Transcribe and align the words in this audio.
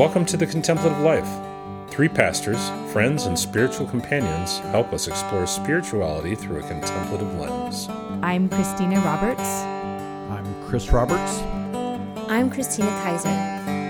Welcome 0.00 0.24
to 0.24 0.38
the 0.38 0.46
Contemplative 0.46 0.98
Life. 1.00 1.28
Three 1.90 2.08
pastors, 2.08 2.70
friends, 2.90 3.26
and 3.26 3.38
spiritual 3.38 3.86
companions 3.86 4.56
help 4.70 4.94
us 4.94 5.08
explore 5.08 5.46
spirituality 5.46 6.34
through 6.34 6.60
a 6.60 6.66
contemplative 6.66 7.34
lens. 7.34 7.86
I'm 8.22 8.48
Christina 8.48 8.98
Roberts. 9.00 9.42
I'm 9.42 10.64
Chris 10.66 10.90
Roberts. 10.90 11.42
I'm 12.30 12.48
Christina 12.48 12.88
Kaiser. 13.02 13.28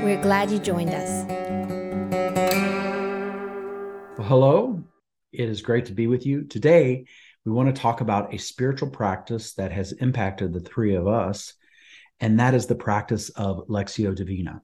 We're 0.04 0.20
glad 0.20 0.50
you 0.50 0.58
joined 0.58 0.90
us. 0.90 1.24
Well, 4.18 4.26
hello. 4.26 4.82
It 5.32 5.48
is 5.48 5.62
great 5.62 5.86
to 5.86 5.92
be 5.92 6.08
with 6.08 6.26
you. 6.26 6.42
Today, 6.42 7.04
we 7.44 7.52
want 7.52 7.72
to 7.72 7.80
talk 7.80 8.00
about 8.00 8.34
a 8.34 8.38
spiritual 8.38 8.90
practice 8.90 9.54
that 9.54 9.70
has 9.70 9.92
impacted 9.92 10.52
the 10.52 10.58
three 10.58 10.96
of 10.96 11.06
us, 11.06 11.54
and 12.18 12.40
that 12.40 12.54
is 12.54 12.66
the 12.66 12.74
practice 12.74 13.28
of 13.28 13.68
Lectio 13.68 14.12
Divina. 14.12 14.62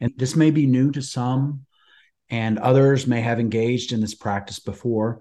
And 0.00 0.12
this 0.16 0.36
may 0.36 0.50
be 0.50 0.66
new 0.66 0.90
to 0.92 1.02
some, 1.02 1.66
and 2.28 2.58
others 2.58 3.06
may 3.06 3.20
have 3.20 3.40
engaged 3.40 3.92
in 3.92 4.00
this 4.00 4.14
practice 4.14 4.60
before. 4.60 5.20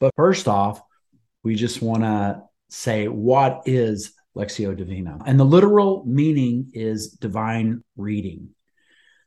But 0.00 0.14
first 0.16 0.48
off, 0.48 0.80
we 1.42 1.54
just 1.54 1.82
want 1.82 2.02
to 2.02 2.42
say 2.68 3.08
what 3.08 3.62
is 3.66 4.12
Lectio 4.36 4.76
Divina? 4.76 5.18
And 5.26 5.40
the 5.40 5.44
literal 5.44 6.04
meaning 6.06 6.70
is 6.74 7.08
divine 7.08 7.82
reading. 7.96 8.50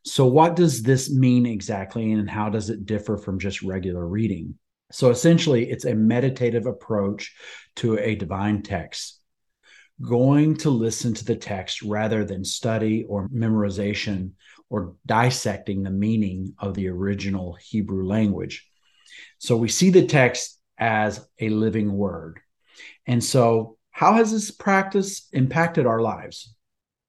So, 0.06 0.26
what 0.26 0.56
does 0.56 0.82
this 0.82 1.12
mean 1.12 1.46
exactly, 1.46 2.12
and 2.12 2.30
how 2.30 2.50
does 2.50 2.70
it 2.70 2.86
differ 2.86 3.18
from 3.18 3.40
just 3.40 3.62
regular 3.62 4.06
reading? 4.08 4.56
So, 4.92 5.10
essentially, 5.10 5.70
it's 5.70 5.86
a 5.86 5.94
meditative 5.94 6.66
approach 6.66 7.36
to 7.78 7.98
a 7.98 8.16
divine 8.16 8.62
text 8.62 9.19
going 10.02 10.56
to 10.58 10.70
listen 10.70 11.14
to 11.14 11.26
the 11.26 11.36
text 11.36 11.82
rather 11.82 12.24
than 12.24 12.44
study 12.44 13.04
or 13.04 13.28
memorization 13.30 14.32
or 14.70 14.96
dissecting 15.06 15.84
the 15.84 15.92
meaning 15.92 16.54
of 16.60 16.74
the 16.74 16.88
original 16.88 17.58
Hebrew 17.62 18.06
language. 18.06 18.68
So 19.40 19.58
we 19.58 19.68
see 19.68 19.90
the 19.90 20.06
text 20.06 20.60
as 20.78 21.28
a 21.40 21.50
living 21.50 21.92
word. 21.92 22.40
And 23.06 23.24
so, 23.24 23.78
how 23.92 24.14
has 24.14 24.32
this 24.32 24.52
practice 24.52 25.28
impacted 25.34 25.86
our 25.86 26.02
lives? 26.02 26.56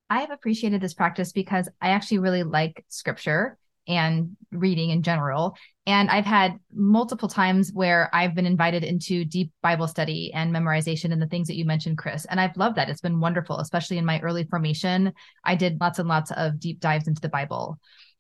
I 0.09 0.23
have 0.23 0.33
appreciated 0.33 0.81
this 0.81 0.95
practice 0.95 1.31
because 1.31 1.69
I 1.81 1.91
actually 1.91 2.19
really 2.19 2.43
like 2.43 2.85
scripture 2.89 3.59
and 3.91 4.37
reading 4.53 4.91
in 4.91 5.03
general. 5.03 5.57
And 5.87 6.09
I've 6.09 6.25
had 6.25 6.59
multiple 6.73 7.29
times 7.29 7.73
where 7.73 8.09
I've 8.13 8.35
been 8.35 8.47
invited 8.47 8.85
into 8.85 9.25
deep 9.25 9.53
Bible 9.63 9.89
study 9.89 10.33
and 10.33 10.55
memorization 10.55 11.13
and 11.13 11.21
the 11.21 11.27
things 11.27 11.49
that 11.49 11.57
you 11.57 11.65
mentioned, 11.65 11.99
Chris. 11.99 12.25
And 12.27 12.41
I've 12.41 12.57
loved 12.57 12.77
that. 12.77 12.89
It's 12.89 13.01
been 13.01 13.21
wonderful, 13.21 13.59
especially 13.59 13.99
in 13.99 14.05
my 14.05 14.21
early 14.21 14.45
formation. 14.45 15.13
I 15.45 15.57
did 15.57 15.81
lots 15.81 15.99
and 15.99 16.09
lots 16.09 16.31
of 16.33 16.61
deep 16.61 16.81
dives 16.81 17.09
into 17.09 17.21
the 17.21 17.29
Bible. 17.29 17.79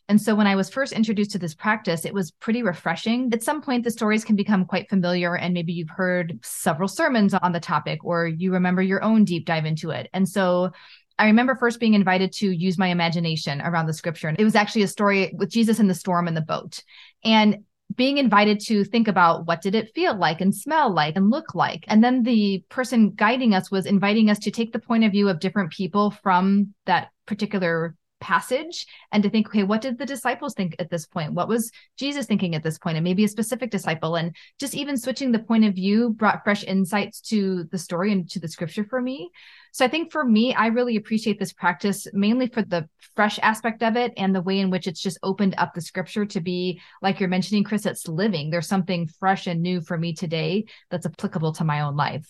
And 0.08 0.20
so 0.20 0.34
when 0.34 0.48
I 0.48 0.56
was 0.56 0.68
first 0.68 0.92
introduced 0.92 1.30
to 1.30 1.38
this 1.38 1.54
practice, 1.54 2.04
it 2.04 2.12
was 2.12 2.32
pretty 2.32 2.64
refreshing. 2.64 3.30
At 3.32 3.44
some 3.44 3.62
point, 3.62 3.84
the 3.84 3.92
stories 3.92 4.24
can 4.24 4.34
become 4.34 4.64
quite 4.64 4.90
familiar, 4.90 5.36
and 5.36 5.54
maybe 5.54 5.72
you've 5.72 5.88
heard 5.88 6.40
several 6.42 6.88
sermons 6.88 7.32
on 7.32 7.52
the 7.52 7.60
topic, 7.60 8.04
or 8.04 8.26
you 8.26 8.52
remember 8.52 8.82
your 8.82 9.04
own 9.04 9.22
deep 9.24 9.46
dive 9.46 9.66
into 9.66 9.90
it. 9.90 10.10
And 10.12 10.28
so 10.28 10.72
I 11.20 11.26
remember 11.26 11.54
first 11.54 11.80
being 11.80 11.92
invited 11.92 12.32
to 12.34 12.50
use 12.50 12.78
my 12.78 12.88
imagination 12.88 13.60
around 13.60 13.86
the 13.86 13.92
scripture. 13.92 14.28
And 14.28 14.40
it 14.40 14.44
was 14.44 14.54
actually 14.54 14.82
a 14.82 14.88
story 14.88 15.34
with 15.36 15.50
Jesus 15.50 15.78
in 15.78 15.86
the 15.86 15.94
storm 15.94 16.26
in 16.26 16.34
the 16.34 16.40
boat. 16.40 16.82
And 17.22 17.58
being 17.94 18.16
invited 18.16 18.60
to 18.60 18.84
think 18.84 19.06
about 19.06 19.46
what 19.46 19.60
did 19.60 19.74
it 19.74 19.92
feel 19.94 20.16
like 20.16 20.40
and 20.40 20.54
smell 20.54 20.94
like 20.94 21.16
and 21.16 21.28
look 21.28 21.54
like 21.56 21.84
and 21.88 22.04
then 22.04 22.22
the 22.22 22.64
person 22.68 23.10
guiding 23.10 23.52
us 23.52 23.68
was 23.68 23.84
inviting 23.84 24.30
us 24.30 24.38
to 24.38 24.52
take 24.52 24.72
the 24.72 24.78
point 24.78 25.02
of 25.02 25.10
view 25.10 25.28
of 25.28 25.40
different 25.40 25.72
people 25.72 26.12
from 26.22 26.72
that 26.86 27.08
particular 27.26 27.96
passage 28.20 28.86
and 29.12 29.22
to 29.22 29.30
think, 29.30 29.48
okay, 29.48 29.62
what 29.62 29.80
did 29.80 29.98
the 29.98 30.06
disciples 30.06 30.54
think 30.54 30.76
at 30.78 30.90
this 30.90 31.06
point? 31.06 31.32
What 31.32 31.48
was 31.48 31.70
Jesus 31.96 32.26
thinking 32.26 32.54
at 32.54 32.62
this 32.62 32.78
point? 32.78 32.96
And 32.96 33.04
maybe 33.04 33.24
a 33.24 33.28
specific 33.28 33.70
disciple. 33.70 34.16
And 34.16 34.34
just 34.58 34.74
even 34.74 34.96
switching 34.96 35.32
the 35.32 35.38
point 35.38 35.64
of 35.64 35.74
view 35.74 36.10
brought 36.10 36.44
fresh 36.44 36.64
insights 36.64 37.20
to 37.22 37.64
the 37.64 37.78
story 37.78 38.12
and 38.12 38.28
to 38.30 38.40
the 38.40 38.48
scripture 38.48 38.84
for 38.84 39.00
me. 39.00 39.30
So 39.72 39.84
I 39.84 39.88
think 39.88 40.10
for 40.10 40.24
me, 40.24 40.54
I 40.54 40.66
really 40.66 40.96
appreciate 40.96 41.38
this 41.38 41.52
practice 41.52 42.06
mainly 42.12 42.48
for 42.48 42.62
the 42.62 42.88
fresh 43.14 43.38
aspect 43.40 43.82
of 43.82 43.96
it 43.96 44.12
and 44.16 44.34
the 44.34 44.42
way 44.42 44.58
in 44.58 44.70
which 44.70 44.86
it's 44.86 45.00
just 45.00 45.18
opened 45.22 45.54
up 45.58 45.74
the 45.74 45.80
scripture 45.80 46.26
to 46.26 46.40
be, 46.40 46.80
like 47.02 47.20
you're 47.20 47.28
mentioning, 47.28 47.64
Chris, 47.64 47.86
it's 47.86 48.08
living. 48.08 48.50
There's 48.50 48.68
something 48.68 49.08
fresh 49.18 49.46
and 49.46 49.62
new 49.62 49.80
for 49.80 49.96
me 49.96 50.12
today 50.12 50.64
that's 50.90 51.06
applicable 51.06 51.52
to 51.54 51.64
my 51.64 51.80
own 51.80 51.96
life. 51.96 52.28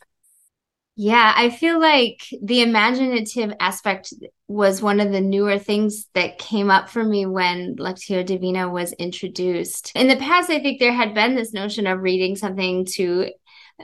Yeah, 1.03 1.33
I 1.35 1.49
feel 1.49 1.81
like 1.81 2.27
the 2.43 2.61
imaginative 2.61 3.55
aspect 3.59 4.13
was 4.49 4.83
one 4.83 5.01
of 5.01 5.11
the 5.13 5.21
newer 5.23 5.59
things 5.59 6.07
that 6.13 6.37
came 6.37 6.71
up 6.71 6.91
for 6.91 7.03
me 7.03 7.25
when 7.25 7.77
Lectio 7.77 8.23
Divina 8.23 8.69
was 8.69 8.93
introduced. 8.93 9.93
In 9.95 10.09
the 10.09 10.17
past, 10.17 10.51
I 10.51 10.61
think 10.61 10.79
there 10.79 10.93
had 10.93 11.15
been 11.15 11.35
this 11.35 11.55
notion 11.55 11.87
of 11.87 12.03
reading 12.03 12.37
something 12.37 12.85
to 12.97 13.31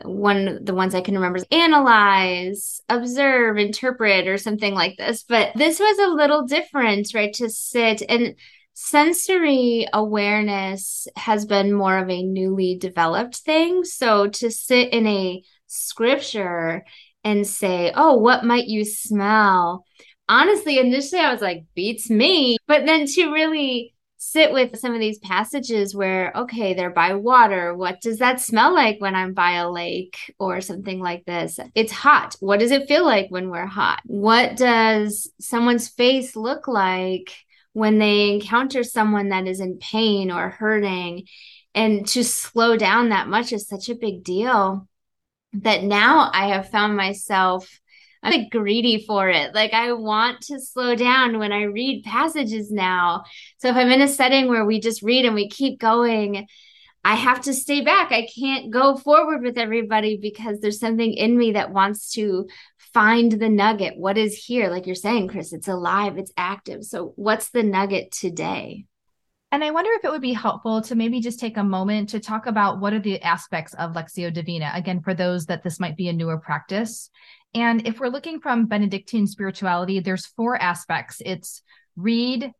one 0.05 0.47
of 0.47 0.67
the 0.67 0.75
ones 0.75 0.95
I 0.95 1.01
can 1.01 1.15
remember 1.15 1.39
is 1.39 1.47
analyze, 1.51 2.83
observe, 2.91 3.57
interpret, 3.57 4.29
or 4.29 4.37
something 4.37 4.75
like 4.75 4.99
this. 4.99 5.23
But 5.27 5.53
this 5.55 5.81
was 5.81 5.99
a 5.99 6.15
little 6.15 6.43
different, 6.43 7.15
right? 7.15 7.33
To 7.37 7.49
sit 7.49 8.03
and 8.07 8.35
sensory 8.75 9.87
awareness 9.91 11.09
has 11.17 11.47
been 11.47 11.73
more 11.73 11.97
of 11.97 12.11
a 12.11 12.23
newly 12.23 12.77
developed 12.77 13.37
thing. 13.37 13.85
So 13.85 14.27
to 14.29 14.51
sit 14.51 14.93
in 14.93 15.07
a 15.07 15.43
scripture 15.67 16.85
and 17.27 17.45
say, 17.45 17.93
oh, 17.97 18.17
what 18.17 18.45
might 18.45 18.69
you 18.69 18.85
smell? 18.85 19.85
Honestly, 20.29 20.79
initially 20.79 21.21
I 21.21 21.33
was 21.33 21.43
like, 21.43 21.65
beats 21.75 22.09
me. 22.09 22.57
But 22.69 22.87
then 22.87 23.05
to 23.07 23.33
really 23.33 23.95
sit 24.17 24.53
with 24.53 24.79
some 24.79 24.95
of 24.95 25.01
these 25.01 25.19
passages 25.19 25.93
where, 25.93 26.33
okay, 26.37 26.75
they're 26.75 26.91
by 26.91 27.15
water. 27.15 27.75
What 27.75 28.01
does 28.01 28.21
that 28.21 28.41
smell 28.41 28.73
like 28.73 29.01
when 29.01 29.17
I'm 29.17 29.35
by 29.35 29.57
a 29.57 29.69
lake 29.69 30.17
or 30.39 30.61
something 30.61 31.01
like 31.01 31.25
this? 31.25 31.59
It's 31.75 31.91
hot. 31.91 32.37
What 32.39 32.61
does 32.61 32.71
it 32.71 32.87
feel 32.87 33.05
like 33.05 33.27
when 33.29 33.51
we're 33.51 33.67
hot? 33.67 34.03
What 34.05 34.57
does 34.57 35.29
someone's 35.41 35.89
face 35.89 36.37
look 36.37 36.69
like 36.69 37.35
when 37.73 37.99
they 37.99 38.31
encounter 38.31 38.85
someone 38.85 39.31
that 39.31 39.49
is 39.49 39.59
in 39.59 39.79
pain 39.79 40.31
or 40.31 40.51
hurting? 40.51 41.27
And 41.75 42.07
to 42.09 42.23
slow 42.23 42.77
down 42.77 43.09
that 43.09 43.27
much 43.27 43.53
is 43.53 43.67
such 43.67 43.89
a 43.89 43.97
big 43.97 44.23
deal 44.23 44.87
that 45.63 45.83
now 45.83 46.31
I 46.33 46.49
have 46.49 46.71
found 46.71 46.97
myself 46.97 47.81
I'm 48.23 48.33
like 48.33 48.51
greedy 48.51 49.05
for 49.07 49.29
it. 49.29 49.55
Like 49.55 49.73
I 49.73 49.93
want 49.93 50.41
to 50.43 50.59
slow 50.59 50.97
down 50.97 51.39
when 51.39 51.53
I 51.53 51.63
read 51.63 52.05
passages 52.05 52.73
now. 52.73 53.23
So 53.59 53.69
if 53.69 53.77
I'm 53.77 53.91
in 53.91 54.01
a 54.01 54.09
setting 54.09 54.49
where 54.49 54.65
we 54.65 54.81
just 54.81 55.03
read 55.03 55.25
and 55.25 55.35
we 55.35 55.49
keep 55.49 55.79
going, 55.79 56.49
I 57.05 57.15
have 57.15 57.43
to 57.43 57.55
stay 57.55 57.83
back. 57.83 58.11
I 58.11 58.27
can't 58.37 58.73
go 58.73 58.97
forward 58.97 59.43
with 59.43 59.57
everybody 59.57 60.19
because 60.21 60.59
there's 60.59 60.81
something 60.81 61.13
in 61.13 61.39
me 61.39 61.53
that 61.53 61.71
wants 61.71 62.11
to 62.15 62.49
find 62.93 63.31
the 63.31 63.49
nugget. 63.49 63.97
What 63.97 64.19
is 64.19 64.35
here? 64.35 64.71
Like 64.71 64.87
you're 64.87 64.97
saying, 64.97 65.29
Chris, 65.29 65.53
it's 65.53 65.69
alive, 65.69 66.19
it's 66.19 66.33
active. 66.37 66.83
So 66.83 67.13
what's 67.15 67.51
the 67.51 67.63
nugget 67.63 68.11
today? 68.11 68.87
And 69.53 69.63
I 69.63 69.71
wonder 69.71 69.91
if 69.93 70.05
it 70.05 70.11
would 70.11 70.23
be 70.23 70.33
helpful 70.33 70.83
to 70.83 70.95
maybe 70.97 71.21
just 71.21 71.39
take 71.39 71.57
a 71.57 71.65
moment 71.65 72.09
to 72.11 72.21
talk 72.21 72.47
about 72.47 72.81
what 72.81 72.93
are 72.93 72.99
the 72.99 73.23
aspects 73.23 73.75
of 73.75 73.93
Lectio 73.93 74.33
Divina, 74.33 74.73
again, 74.75 75.01
for 75.01 75.15
those 75.15 75.47
that 75.47 75.63
this 75.63 75.79
might 75.79 75.97
be 75.97 76.09
a 76.09 76.13
newer 76.13 76.39
practice. 76.39 77.11
And 77.55 77.87
if 77.87 78.01
we're 78.01 78.09
looking 78.09 78.41
from 78.41 78.67
Benedictine 78.67 79.27
spirituality, 79.27 80.01
there's 80.01 80.27
four 80.27 80.61
aspects 80.61 81.23
it's 81.25 81.63
read, 81.95 82.53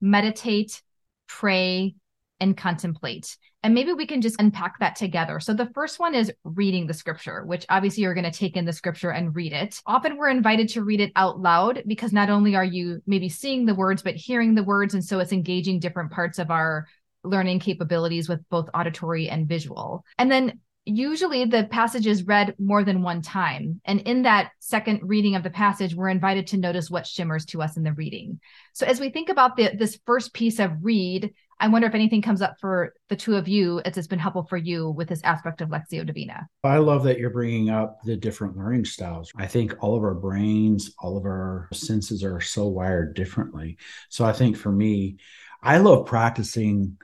meditate, 0.00 0.82
pray, 1.28 1.94
and 2.40 2.56
contemplate. 2.56 3.36
And 3.62 3.74
maybe 3.74 3.92
we 3.92 4.06
can 4.06 4.20
just 4.20 4.40
unpack 4.40 4.78
that 4.78 4.96
together. 4.96 5.40
So 5.40 5.52
the 5.52 5.70
first 5.74 5.98
one 5.98 6.14
is 6.14 6.32
reading 6.44 6.86
the 6.86 6.94
scripture, 6.94 7.44
which 7.44 7.66
obviously 7.68 8.02
you're 8.02 8.14
going 8.14 8.30
to 8.30 8.30
take 8.30 8.56
in 8.56 8.64
the 8.64 8.72
scripture 8.72 9.10
and 9.10 9.34
read 9.34 9.52
it. 9.52 9.80
Often 9.86 10.16
we're 10.16 10.28
invited 10.28 10.68
to 10.70 10.84
read 10.84 11.00
it 11.00 11.12
out 11.16 11.40
loud 11.40 11.82
because 11.86 12.12
not 12.12 12.30
only 12.30 12.54
are 12.54 12.64
you 12.64 13.02
maybe 13.06 13.28
seeing 13.28 13.66
the 13.66 13.74
words, 13.74 14.02
but 14.02 14.14
hearing 14.14 14.54
the 14.54 14.62
words. 14.62 14.94
And 14.94 15.04
so 15.04 15.18
it's 15.18 15.32
engaging 15.32 15.80
different 15.80 16.12
parts 16.12 16.38
of 16.38 16.50
our 16.50 16.86
learning 17.24 17.58
capabilities 17.58 18.28
with 18.28 18.48
both 18.50 18.68
auditory 18.72 19.28
and 19.28 19.48
visual. 19.48 20.04
And 20.18 20.30
then 20.30 20.60
usually 20.84 21.44
the 21.44 21.64
passage 21.64 22.06
is 22.06 22.24
read 22.24 22.54
more 22.58 22.84
than 22.84 23.02
one 23.02 23.20
time. 23.20 23.80
And 23.84 24.00
in 24.02 24.22
that 24.22 24.52
second 24.60 25.00
reading 25.02 25.34
of 25.34 25.42
the 25.42 25.50
passage, 25.50 25.94
we're 25.94 26.08
invited 26.08 26.46
to 26.48 26.56
notice 26.56 26.88
what 26.88 27.06
shimmers 27.06 27.44
to 27.46 27.60
us 27.60 27.76
in 27.76 27.82
the 27.82 27.92
reading. 27.92 28.38
So 28.72 28.86
as 28.86 29.00
we 29.00 29.10
think 29.10 29.28
about 29.28 29.56
the, 29.56 29.72
this 29.76 29.98
first 30.06 30.32
piece 30.32 30.60
of 30.60 30.70
read, 30.82 31.34
I 31.58 31.68
wonder 31.68 31.88
if 31.88 31.94
anything 31.94 32.20
comes 32.20 32.42
up 32.42 32.56
for 32.60 32.92
the 33.08 33.16
two 33.16 33.36
of 33.36 33.48
you 33.48 33.80
as 33.84 33.96
it's 33.96 34.06
been 34.06 34.18
helpful 34.18 34.46
for 34.48 34.58
you 34.58 34.90
with 34.90 35.08
this 35.08 35.22
aspect 35.24 35.60
of 35.60 35.70
Lectio 35.70 36.04
Divina. 36.04 36.48
I 36.62 36.78
love 36.78 37.04
that 37.04 37.18
you're 37.18 37.30
bringing 37.30 37.70
up 37.70 37.98
the 38.04 38.16
different 38.16 38.56
learning 38.56 38.84
styles. 38.84 39.30
I 39.36 39.46
think 39.46 39.74
all 39.80 39.96
of 39.96 40.02
our 40.02 40.14
brains, 40.14 40.92
all 40.98 41.16
of 41.16 41.24
our 41.24 41.68
senses 41.72 42.22
are 42.22 42.40
so 42.40 42.66
wired 42.66 43.14
differently. 43.14 43.78
So 44.10 44.24
I 44.24 44.32
think 44.32 44.56
for 44.56 44.70
me, 44.70 45.16
I 45.62 45.78
love 45.78 46.06
practicing 46.06 46.98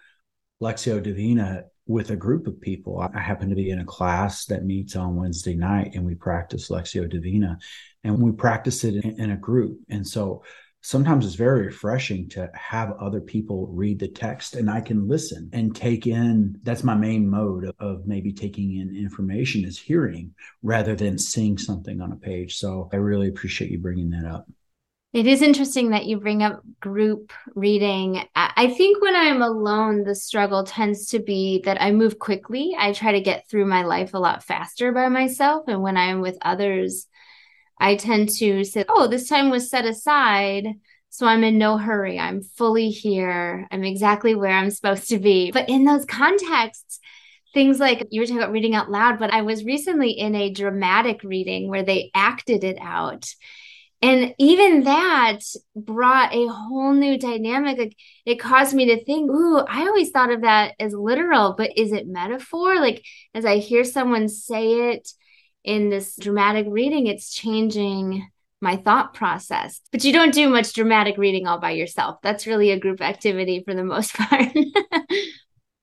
Lectio 0.63 1.03
Divina 1.03 1.65
with 1.87 2.11
a 2.11 2.17
group 2.17 2.47
of 2.47 2.61
people. 2.61 3.01
I 3.01 3.19
happen 3.19 3.49
to 3.49 3.57
be 3.57 3.71
in 3.71 3.81
a 3.81 3.85
class 3.85 4.47
that 4.47 4.65
meets 4.65 4.97
on 4.97 5.17
Wednesday 5.17 5.55
night 5.55 5.93
and 5.95 6.05
we 6.05 6.15
practice 6.15 6.69
Lectio 6.69 7.09
Divina 7.09 7.59
and 8.05 8.21
we 8.21 8.33
practice 8.33 8.85
it 8.85 9.05
in, 9.05 9.21
in 9.21 9.31
a 9.31 9.37
group. 9.37 9.79
And 9.89 10.07
so 10.07 10.45
sometimes 10.83 11.25
it's 11.25 11.37
very 11.37 11.67
refreshing 11.67 12.29
to 12.31 12.51
have 12.55 12.93
other 13.01 13.21
people 13.21 13.69
read 13.69 13.99
the 13.99 14.09
text 14.09 14.57
and 14.57 14.69
I 14.69 14.81
can 14.81 15.09
listen 15.09 15.49
and 15.53 15.75
take 15.75 16.07
in. 16.07 16.59
That's 16.63 16.85
my 16.85 16.95
main 16.95 17.29
mode 17.29 17.65
of, 17.65 17.75
of, 17.79 18.07
maybe 18.07 18.33
taking 18.33 18.77
in 18.77 18.95
information 18.97 19.65
is 19.65 19.79
hearing 19.79 20.35
rather 20.63 20.95
than 20.97 21.19
seeing 21.19 21.57
something 21.57 22.01
on 22.01 22.13
a 22.13 22.17
page. 22.17 22.57
So 22.57 22.91
I 22.93 22.97
really 22.97 23.29
appreciate 23.29 23.71
you 23.71 23.79
bringing 23.79 24.11
that 24.11 24.27
up. 24.27 24.47
It 25.13 25.27
is 25.27 25.43
interesting 25.43 25.91
that 25.91 26.07
you 26.07 26.19
bring 26.19 26.43
up 26.43 26.63
group 26.81 27.33
reading. 27.55 28.25
I 28.35 28.69
think 28.69 29.03
when 29.03 29.15
I'm 29.15 29.43
alone, 29.43 30.05
the 30.05 30.15
struggle 30.15 30.65
tends 30.65 31.09
to 31.09 31.19
be 31.19 31.61
that 31.67 31.83
I 31.83 31.93
move 31.93 32.19
quickly. 32.19 32.75
I 32.79 32.93
try 32.93 33.13
to 33.13 33.21
get 33.21 33.47
through 33.47 33.67
my 33.67 33.85
life 33.85 34.15
a 34.15 34.19
lot 34.19 34.43
faster 34.43 34.91
by 34.91 35.11
myself. 35.11 35.69
And 35.69 35.83
when 35.83 35.99
I'm 35.99 36.23
with 36.23 36.39
others, 36.41 37.09
I 37.83 37.97
tend 37.97 38.29
to 38.37 38.65
say, 38.65 38.85
oh, 38.89 39.09
this 39.09 39.29
time 39.29 39.51
was 39.51 39.69
set 39.69 39.85
aside. 39.85 40.67
So 41.11 41.27
I'm 41.27 41.45
in 41.45 41.59
no 41.59 41.77
hurry. 41.77 42.19
I'm 42.19 42.43
fully 42.43 42.91
here. 42.91 43.67
I'm 43.71 43.85
exactly 43.85 44.35
where 44.35 44.53
I'm 44.53 44.71
supposed 44.71 45.09
to 45.09 45.19
be. 45.19 45.51
But 45.51 45.69
in 45.69 45.85
those 45.85 46.05
contexts, 46.05 47.01
things 47.53 47.81
like 47.81 48.07
you 48.11 48.21
were 48.21 48.27
talking 48.27 48.39
about 48.41 48.53
reading 48.53 48.75
out 48.75 48.91
loud, 48.91 49.19
but 49.19 49.35
I 49.35 49.43
was 49.43 49.65
recently 49.65 50.13
in 50.13 50.35
a 50.35 50.51
dramatic 50.51 51.23
reading 51.23 51.69
where 51.69 51.83
they 51.83 52.11
acted 52.15 52.65
it 52.65 52.79
out 52.81 53.27
and 54.03 54.35
even 54.39 54.83
that 54.83 55.39
brought 55.77 56.35
a 56.35 56.49
whole 56.49 56.93
new 56.93 57.17
dynamic 57.17 57.79
like 57.79 57.97
it 58.27 58.37
caused 58.37 58.75
me 58.75 58.87
to 58.87 59.05
think 59.05 59.31
ooh 59.31 59.59
i 59.59 59.83
always 59.83 60.11
thought 60.11 60.33
of 60.33 60.43
that 60.43 60.75
as 60.81 60.93
literal 60.93 61.55
but 61.57 61.71
is 61.79 61.93
it 61.93 62.07
metaphor 62.07 62.81
like 62.81 63.03
as 63.35 63.45
i 63.45 63.59
hear 63.59 63.85
someone 63.85 64.29
say 64.29 64.91
it 64.91 65.09
in 65.65 65.91
this 65.91 66.17
dramatic 66.17 66.67
reading 66.69 67.07
it's 67.07 67.33
changing 67.33 68.29
my 68.61 68.77
thought 68.77 69.15
process 69.15 69.81
but 69.91 70.05
you 70.05 70.13
don't 70.13 70.35
do 70.35 70.49
much 70.49 70.73
dramatic 70.73 71.17
reading 71.19 71.47
all 71.47 71.59
by 71.59 71.71
yourself 71.71 72.17
that's 72.23 72.47
really 72.47 72.71
a 72.71 72.79
group 72.79 73.01
activity 73.01 73.63
for 73.65 73.75
the 73.75 73.85
most 73.85 74.15
part 74.17 74.49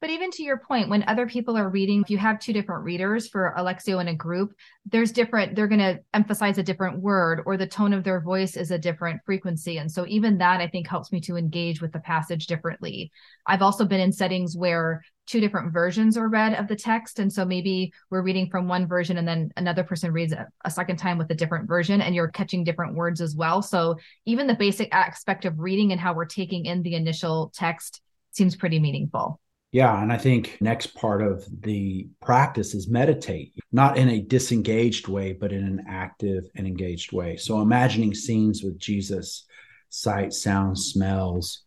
But 0.01 0.11
even 0.11 0.31
to 0.31 0.43
your 0.43 0.57
point, 0.57 0.89
when 0.89 1.03
other 1.07 1.27
people 1.27 1.57
are 1.57 1.69
reading, 1.69 2.01
if 2.01 2.09
you 2.09 2.17
have 2.17 2.39
two 2.39 2.53
different 2.53 2.85
readers 2.85 3.27
for 3.27 3.53
Lectio 3.57 3.99
in 3.99 4.07
a 4.07 4.15
group, 4.15 4.53
there's 4.85 5.11
different, 5.11 5.55
they're 5.55 5.67
going 5.67 5.79
to 5.79 5.99
emphasize 6.13 6.57
a 6.57 6.63
different 6.63 7.01
word 7.01 7.41
or 7.45 7.57
the 7.57 7.67
tone 7.67 7.91
of 7.91 8.05
their 8.05 8.21
voice 8.21 8.55
is 8.55 8.71
a 8.71 8.77
different 8.77 9.19
frequency. 9.25 9.77
And 9.77 9.91
so 9.91 10.05
even 10.07 10.37
that 10.37 10.61
I 10.61 10.67
think 10.67 10.87
helps 10.87 11.11
me 11.11 11.19
to 11.21 11.35
engage 11.35 11.81
with 11.81 11.91
the 11.91 11.99
passage 11.99 12.47
differently. 12.47 13.11
I've 13.45 13.61
also 13.61 13.83
been 13.83 13.99
in 13.99 14.13
settings 14.13 14.55
where 14.55 15.01
two 15.29 15.39
different 15.39 15.71
versions 15.71 16.17
are 16.17 16.27
read 16.27 16.55
of 16.55 16.67
the 16.67 16.75
text. 16.75 17.19
And 17.19 17.31
so 17.31 17.45
maybe 17.45 17.93
we're 18.09 18.23
reading 18.23 18.49
from 18.49 18.67
one 18.67 18.87
version 18.87 19.17
and 19.17 19.27
then 19.27 19.51
another 19.57 19.83
person 19.83 20.11
reads 20.11 20.33
a, 20.33 20.47
a 20.65 20.71
second 20.71 20.97
time 20.97 21.19
with 21.19 21.29
a 21.29 21.35
different 21.35 21.67
version 21.67 22.01
and 22.01 22.15
you're 22.15 22.29
catching 22.29 22.63
different 22.63 22.95
words 22.95 23.21
as 23.21 23.35
well. 23.35 23.61
So 23.61 23.97
even 24.25 24.47
the 24.47 24.55
basic 24.55 24.89
aspect 24.91 25.45
of 25.45 25.59
reading 25.59 25.91
and 25.91 26.01
how 26.01 26.13
we're 26.13 26.25
taking 26.25 26.65
in 26.65 26.81
the 26.81 26.95
initial 26.95 27.51
text 27.53 28.01
seems 28.31 28.55
pretty 28.55 28.79
meaningful. 28.79 29.39
Yeah, 29.71 30.01
and 30.01 30.11
I 30.11 30.17
think 30.17 30.57
next 30.61 30.95
part 30.95 31.21
of 31.21 31.45
the 31.61 32.07
practice 32.23 32.73
is 32.73 32.89
meditate, 32.89 33.53
not 33.71 33.99
in 33.99 34.09
a 34.09 34.19
disengaged 34.19 35.07
way, 35.07 35.33
but 35.33 35.53
in 35.53 35.63
an 35.63 35.85
active 35.87 36.45
and 36.55 36.65
engaged 36.65 37.11
way. 37.11 37.37
So 37.37 37.61
imagining 37.61 38.15
scenes 38.15 38.63
with 38.63 38.79
Jesus, 38.79 39.45
sight, 39.89 40.33
sounds, 40.33 40.87
smells, 40.87 41.61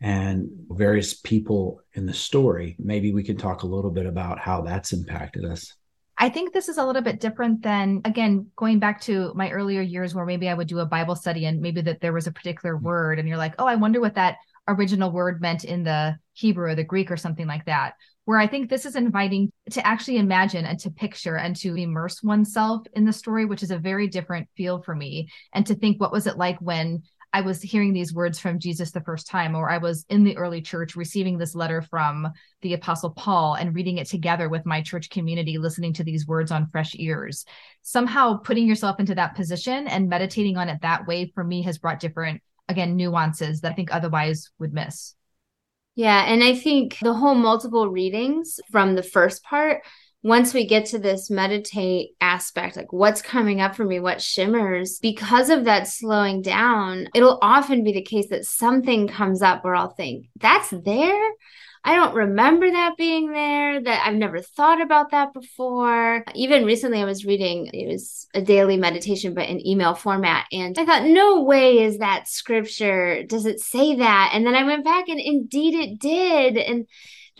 and 0.00 0.48
various 0.70 1.14
people 1.14 1.80
in 1.94 2.06
the 2.06 2.14
story. 2.14 2.76
Maybe 2.78 3.12
we 3.12 3.22
can 3.22 3.36
talk 3.36 3.62
a 3.62 3.66
little 3.66 3.90
bit 3.90 4.06
about 4.06 4.38
how 4.38 4.62
that's 4.62 4.92
impacted 4.92 5.44
us. 5.44 5.74
I 6.22 6.28
think 6.28 6.52
this 6.52 6.68
is 6.68 6.76
a 6.76 6.84
little 6.84 7.00
bit 7.00 7.18
different 7.18 7.62
than, 7.62 8.02
again, 8.04 8.48
going 8.56 8.78
back 8.78 9.00
to 9.02 9.32
my 9.34 9.50
earlier 9.50 9.80
years 9.80 10.14
where 10.14 10.26
maybe 10.26 10.50
I 10.50 10.54
would 10.54 10.68
do 10.68 10.80
a 10.80 10.86
Bible 10.86 11.16
study 11.16 11.46
and 11.46 11.62
maybe 11.62 11.80
that 11.80 12.02
there 12.02 12.12
was 12.12 12.26
a 12.26 12.32
particular 12.32 12.76
mm-hmm. 12.76 12.84
word 12.84 13.18
and 13.18 13.26
you're 13.26 13.38
like, 13.38 13.54
oh, 13.58 13.66
I 13.66 13.76
wonder 13.76 14.00
what 14.00 14.16
that 14.16 14.36
original 14.68 15.10
word 15.10 15.40
meant 15.40 15.64
in 15.64 15.82
the 15.82 16.18
Hebrew 16.34 16.66
or 16.70 16.74
the 16.74 16.84
Greek 16.84 17.10
or 17.10 17.16
something 17.16 17.46
like 17.46 17.64
that. 17.64 17.94
Where 18.26 18.38
I 18.38 18.46
think 18.46 18.68
this 18.68 18.84
is 18.84 18.96
inviting 18.96 19.50
to 19.70 19.84
actually 19.84 20.18
imagine 20.18 20.66
and 20.66 20.78
to 20.80 20.90
picture 20.90 21.36
and 21.36 21.56
to 21.56 21.74
immerse 21.74 22.22
oneself 22.22 22.86
in 22.92 23.06
the 23.06 23.14
story, 23.14 23.46
which 23.46 23.62
is 23.62 23.70
a 23.70 23.78
very 23.78 24.06
different 24.06 24.46
feel 24.56 24.82
for 24.82 24.94
me. 24.94 25.30
And 25.54 25.66
to 25.66 25.74
think, 25.74 26.00
what 26.00 26.12
was 26.12 26.26
it 26.26 26.36
like 26.36 26.58
when 26.60 27.02
I 27.32 27.42
was 27.42 27.62
hearing 27.62 27.92
these 27.92 28.12
words 28.12 28.38
from 28.40 28.58
Jesus 28.58 28.90
the 28.90 29.00
first 29.00 29.28
time, 29.28 29.54
or 29.54 29.70
I 29.70 29.78
was 29.78 30.04
in 30.08 30.24
the 30.24 30.36
early 30.36 30.60
church 30.60 30.96
receiving 30.96 31.38
this 31.38 31.54
letter 31.54 31.80
from 31.80 32.28
the 32.62 32.74
Apostle 32.74 33.10
Paul 33.10 33.54
and 33.54 33.74
reading 33.74 33.98
it 33.98 34.08
together 34.08 34.48
with 34.48 34.66
my 34.66 34.82
church 34.82 35.10
community, 35.10 35.56
listening 35.56 35.92
to 35.94 36.04
these 36.04 36.26
words 36.26 36.50
on 36.50 36.66
fresh 36.66 36.94
ears. 36.96 37.44
Somehow 37.82 38.38
putting 38.38 38.66
yourself 38.66 38.98
into 38.98 39.14
that 39.14 39.36
position 39.36 39.86
and 39.86 40.08
meditating 40.08 40.56
on 40.56 40.68
it 40.68 40.82
that 40.82 41.06
way 41.06 41.30
for 41.34 41.44
me 41.44 41.62
has 41.62 41.78
brought 41.78 42.00
different 42.00 42.42
again 42.68 42.96
nuances 42.96 43.60
that 43.60 43.72
I 43.72 43.74
think 43.74 43.94
otherwise 43.94 44.50
would 44.58 44.72
miss. 44.72 45.14
Yeah, 45.94 46.24
and 46.24 46.42
I 46.42 46.54
think 46.54 46.98
the 47.00 47.12
whole 47.12 47.34
multiple 47.34 47.88
readings 47.88 48.58
from 48.70 48.94
the 48.94 49.02
first 49.02 49.42
part 49.44 49.82
once 50.22 50.52
we 50.52 50.66
get 50.66 50.86
to 50.86 50.98
this 50.98 51.30
meditate 51.30 52.10
aspect, 52.20 52.76
like 52.76 52.92
what's 52.92 53.22
coming 53.22 53.60
up 53.60 53.74
for 53.74 53.84
me, 53.84 53.98
what 54.00 54.20
shimmers, 54.20 54.98
because 55.00 55.48
of 55.48 55.64
that 55.64 55.88
slowing 55.88 56.42
down, 56.42 57.08
it'll 57.14 57.38
often 57.40 57.82
be 57.82 57.92
the 57.92 58.02
case 58.02 58.28
that 58.28 58.44
something 58.44 59.08
comes 59.08 59.40
up 59.40 59.64
where 59.64 59.74
I'll 59.74 59.94
think, 59.94 60.28
that's 60.38 60.70
there. 60.70 61.30
I 61.82 61.94
don't 61.94 62.14
remember 62.14 62.70
that 62.70 62.98
being 62.98 63.32
there, 63.32 63.80
that 63.80 64.06
I've 64.06 64.14
never 64.14 64.42
thought 64.42 64.82
about 64.82 65.12
that 65.12 65.32
before. 65.32 66.22
Even 66.34 66.66
recently, 66.66 67.00
I 67.00 67.06
was 67.06 67.24
reading, 67.24 67.70
it 67.72 67.90
was 67.90 68.26
a 68.34 68.42
daily 68.42 68.76
meditation, 68.76 69.32
but 69.32 69.48
in 69.48 69.66
email 69.66 69.94
format. 69.94 70.44
And 70.52 70.78
I 70.78 70.84
thought, 70.84 71.04
no 71.04 71.42
way 71.42 71.78
is 71.78 71.98
that 71.98 72.28
scripture. 72.28 73.22
Does 73.22 73.46
it 73.46 73.60
say 73.60 73.96
that? 73.96 74.32
And 74.34 74.44
then 74.44 74.54
I 74.54 74.64
went 74.64 74.84
back 74.84 75.08
and 75.08 75.18
indeed 75.18 75.74
it 75.74 75.98
did. 75.98 76.58
And 76.58 76.86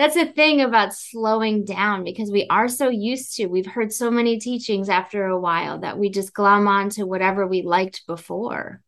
that's 0.00 0.16
a 0.16 0.24
thing 0.24 0.62
about 0.62 0.94
slowing 0.94 1.62
down 1.62 2.04
because 2.04 2.30
we 2.30 2.46
are 2.48 2.68
so 2.68 2.88
used 2.88 3.36
to, 3.36 3.48
we've 3.48 3.66
heard 3.66 3.92
so 3.92 4.10
many 4.10 4.38
teachings 4.38 4.88
after 4.88 5.26
a 5.26 5.38
while 5.38 5.80
that 5.80 5.98
we 5.98 6.08
just 6.08 6.32
glom 6.32 6.66
on 6.66 6.88
to 6.88 7.04
whatever 7.04 7.46
we 7.46 7.60
liked 7.60 8.06
before. 8.06 8.80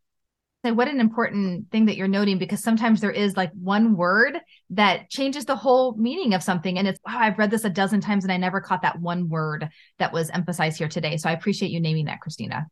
So 0.64 0.72
what 0.72 0.88
an 0.88 1.00
important 1.00 1.70
thing 1.70 1.84
that 1.84 1.96
you're 1.96 2.08
noting 2.08 2.38
because 2.38 2.62
sometimes 2.62 3.02
there 3.02 3.10
is 3.10 3.36
like 3.36 3.50
one 3.52 3.94
word 3.94 4.38
that 4.70 5.10
changes 5.10 5.44
the 5.44 5.54
whole 5.54 5.94
meaning 5.98 6.32
of 6.32 6.42
something 6.42 6.78
and 6.78 6.88
it's 6.88 7.00
wow 7.04 7.18
i've 7.18 7.36
read 7.36 7.50
this 7.50 7.64
a 7.64 7.70
dozen 7.70 8.00
times 8.00 8.24
and 8.24 8.32
i 8.32 8.36
never 8.38 8.60
caught 8.60 8.80
that 8.82 9.00
one 9.00 9.28
word 9.28 9.68
that 9.98 10.14
was 10.14 10.30
emphasized 10.30 10.78
here 10.78 10.88
today. 10.88 11.18
So 11.18 11.28
i 11.28 11.32
appreciate 11.32 11.72
you 11.72 11.80
naming 11.80 12.06
that 12.06 12.20
christina. 12.20 12.68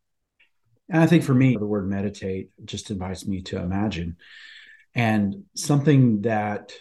And 0.88 1.02
i 1.02 1.06
think 1.06 1.25
for 1.25 1.34
me 1.34 1.56
the 1.56 1.66
word 1.66 1.90
meditate 1.90 2.48
just 2.65 2.91
invites 2.91 3.26
me 3.26 3.43
to 3.43 3.58
imagine. 3.58 4.17
And 4.94 5.44
something 5.55 6.22
that 6.22 6.72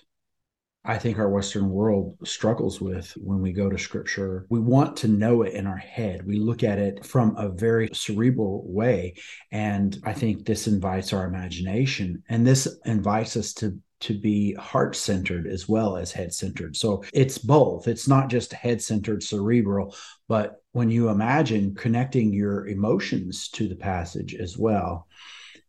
I 0.86 0.98
think 0.98 1.20
our 1.20 1.30
Western 1.30 1.70
world 1.70 2.16
struggles 2.24 2.80
with 2.80 3.12
when 3.18 3.42
we 3.42 3.52
go 3.52 3.70
to 3.70 3.78
scripture. 3.78 4.46
We 4.50 4.60
want 4.60 4.96
to 4.98 5.08
know 5.10 5.42
it 5.42 5.54
in 5.54 5.68
our 5.68 5.78
head. 5.78 6.26
We 6.26 6.40
look 6.40 6.64
at 6.64 6.80
it 6.80 7.06
from 7.06 7.36
a 7.36 7.50
very 7.50 7.90
cerebral 7.94 8.64
way. 8.66 9.16
And 9.52 10.00
I 10.06 10.14
think 10.14 10.46
this 10.46 10.68
invites 10.68 11.12
our 11.12 11.26
imagination 11.26 12.24
and 12.30 12.48
this 12.48 12.68
invites 12.86 13.36
us 13.36 13.54
to 13.56 13.78
to 14.02 14.18
be 14.18 14.54
heart 14.54 14.96
centered 14.96 15.46
as 15.46 15.68
well 15.68 15.98
as 15.98 16.12
head 16.12 16.34
centered. 16.34 16.76
So 16.78 17.04
it's 17.14 17.38
both. 17.38 17.88
It's 17.88 18.08
not 18.08 18.30
just 18.30 18.54
head 18.54 18.82
centered 18.82 19.22
cerebral, 19.22 19.94
but 20.30 20.64
when 20.72 20.90
you 20.90 21.10
imagine 21.10 21.76
connecting 21.76 22.32
your 22.32 22.68
emotions 22.68 23.50
to 23.50 23.68
the 23.68 23.76
passage 23.76 24.36
as 24.36 24.58
well. 24.58 25.08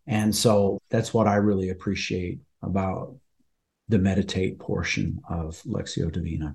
And 0.07 0.35
so 0.35 0.79
that's 0.91 1.13
what 1.13 1.27
I 1.27 1.37
really 1.37 1.71
appreciate 1.71 2.39
about 2.63 3.17
the 3.91 3.99
meditate 3.99 4.59
portion 4.59 5.21
of 5.29 5.61
Lectio 5.65 6.11
Divina. 6.11 6.55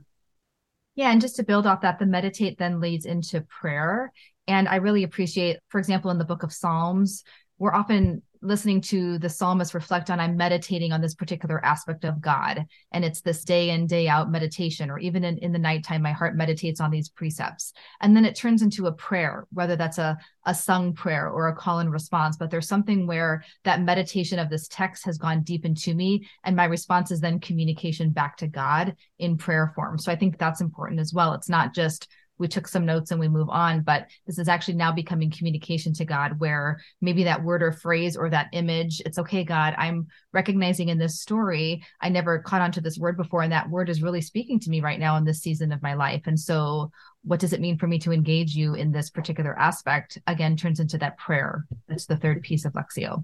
Yeah, 0.96 1.12
and 1.12 1.20
just 1.20 1.36
to 1.36 1.44
build 1.44 1.68
off 1.68 1.82
that, 1.82 2.00
the 2.00 2.06
meditate 2.06 2.58
then 2.58 2.80
leads 2.80 3.06
into 3.06 3.42
prayer. 3.42 4.13
And 4.48 4.68
I 4.68 4.77
really 4.77 5.04
appreciate, 5.04 5.58
for 5.68 5.77
example, 5.80 6.12
in 6.12 6.18
the 6.18 6.25
book 6.25 6.44
of 6.44 6.54
Psalms, 6.54 7.24
we're 7.58 7.74
often 7.74 8.22
listening 8.42 8.82
to 8.82 9.18
the 9.20 9.30
psalmist 9.30 9.74
reflect 9.74 10.10
on 10.10 10.20
i'm 10.20 10.38
meditating 10.38 10.92
on 10.92 11.01
this 11.01 11.15
particular 11.15 11.63
aspect 11.63 12.04
of 12.04 12.22
god. 12.22 12.65
And 12.92 13.06
it's 13.06 13.22
this 13.22 13.44
day 13.44 13.70
in 13.70 13.88
day 13.88 14.08
out 14.08 14.32
meditation 14.32 14.89
or 14.89 15.00
even 15.00 15.24
in, 15.24 15.38
in 15.39 15.51
the 15.51 15.60
nighttime 15.60 16.01
my 16.01 16.12
heart 16.12 16.36
meditates 16.36 16.80
on 16.80 16.92
these 16.92 17.10
precepts. 17.10 17.74
And 18.01 18.15
then 18.15 18.25
it 18.25 18.36
turns 18.36 18.62
into 18.62 18.88
a 18.88 18.92
prayer 18.92 19.46
whether 19.51 19.75
that's 19.75 19.98
a, 19.98 20.18
a 20.46 20.56
sung 20.56 20.94
prayer 20.94 21.30
or 21.30 21.48
a 21.48 21.56
call 21.56 21.80
and 21.80 21.92
response. 21.92 22.38
But 22.38 22.51
there's 22.51 22.68
something 22.68 23.08
where 23.08 23.44
that 23.63 23.82
meditation 23.82 24.39
of 24.39 24.50
this 24.50 24.68
text 24.68 25.06
has 25.06 25.18
gone 25.18 25.44
deep 25.44 25.65
into 25.65 25.94
me 25.94 26.27
and 26.44 26.56
my 26.56 26.65
response 26.65 27.12
is 27.12 27.22
then 27.22 27.39
communication 27.39 28.12
back 28.12 28.38
to 28.38 28.48
god 28.48 28.96
in 29.20 29.38
prayer 29.38 29.72
form. 29.75 29.98
So 29.98 30.12
i 30.12 30.15
think 30.15 30.38
that's 30.38 30.62
important 30.62 31.00
as 31.00 31.13
well. 31.13 31.34
It's 31.34 31.50
not 31.50 31.74
just 31.74 32.08
we 32.38 32.48
took 32.48 32.68
some 32.68 32.86
notes 32.86 33.12
and 33.12 33.20
we 33.20 33.27
move 33.27 33.50
on 33.50 33.82
but 33.82 34.08
this 34.25 34.38
is 34.38 34.48
actually 34.48 34.75
now 34.75 34.92
becoming 34.92 35.32
communication 35.32 35.94
to 35.94 36.06
god 36.06 36.39
where 36.39 36.80
maybe 37.01 37.24
that 37.24 37.44
word 37.44 37.63
or 37.63 37.72
phrase 37.72 38.18
or 38.18 38.30
that 38.30 38.50
image 38.54 39.01
it's 39.06 39.20
okay 39.20 39.44
god 39.44 39.74
i'm 39.77 40.08
recognizing 40.34 40.89
in 40.89 40.98
this 40.98 41.22
story 41.22 41.84
i 42.01 42.10
never 42.10 42.39
caught 42.39 42.62
on 42.62 42.72
to 42.72 42.82
this 42.82 42.98
word 42.98 43.18
before 43.18 43.42
and 43.42 43.51
that 43.51 43.70
word 43.70 43.89
is 43.89 44.01
really 44.01 44.22
speaking 44.22 44.60
to 44.60 44.70
me 44.70 44.82
right 44.82 45.00
now 45.00 45.18
in 45.18 45.24
this 45.24 45.42
season 45.42 45.72
of 45.72 45.82
my 45.82 45.94
life. 45.94 46.24
And 46.25 46.39
so 46.39 46.92
what 47.24 47.39
does 47.39 47.54
it 47.54 47.62
mean 47.62 47.77
for 47.77 47.88
me 47.88 48.00
to 48.00 48.12
engage 48.12 48.56
you 48.56 48.74
in 48.75 48.92
this 48.92 49.10
particular 49.10 49.58
aspect? 49.58 50.18
Again 50.27 50.58
turns 50.58 50.80
into 50.80 50.98
that 50.98 51.18
prayer. 51.18 51.65
That's 51.88 52.06
the 52.06 52.18
third 52.18 52.42
piece 52.42 52.65
of 52.65 52.74
lectio 52.74 53.24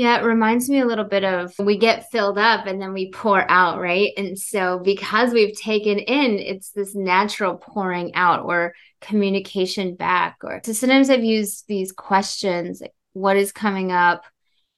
Yeah, 0.00 0.18
it 0.18 0.24
reminds 0.24 0.70
me 0.70 0.80
a 0.80 0.86
little 0.86 1.04
bit 1.04 1.24
of 1.24 1.52
we 1.58 1.76
get 1.76 2.10
filled 2.10 2.38
up 2.38 2.64
and 2.64 2.80
then 2.80 2.94
we 2.94 3.10
pour 3.10 3.44
out, 3.50 3.78
right? 3.78 4.12
And 4.16 4.38
so 4.38 4.78
because 4.78 5.34
we've 5.34 5.54
taken 5.54 5.98
in, 5.98 6.38
it's 6.38 6.70
this 6.70 6.94
natural 6.94 7.56
pouring 7.56 8.14
out 8.14 8.46
or 8.46 8.72
communication 9.02 9.96
back. 9.96 10.38
Or 10.42 10.62
so 10.64 10.72
sometimes 10.72 11.10
I've 11.10 11.22
used 11.22 11.68
these 11.68 11.92
questions 11.92 12.80
like, 12.80 12.94
what 13.12 13.36
is 13.36 13.52
coming 13.52 13.92
up? 13.92 14.24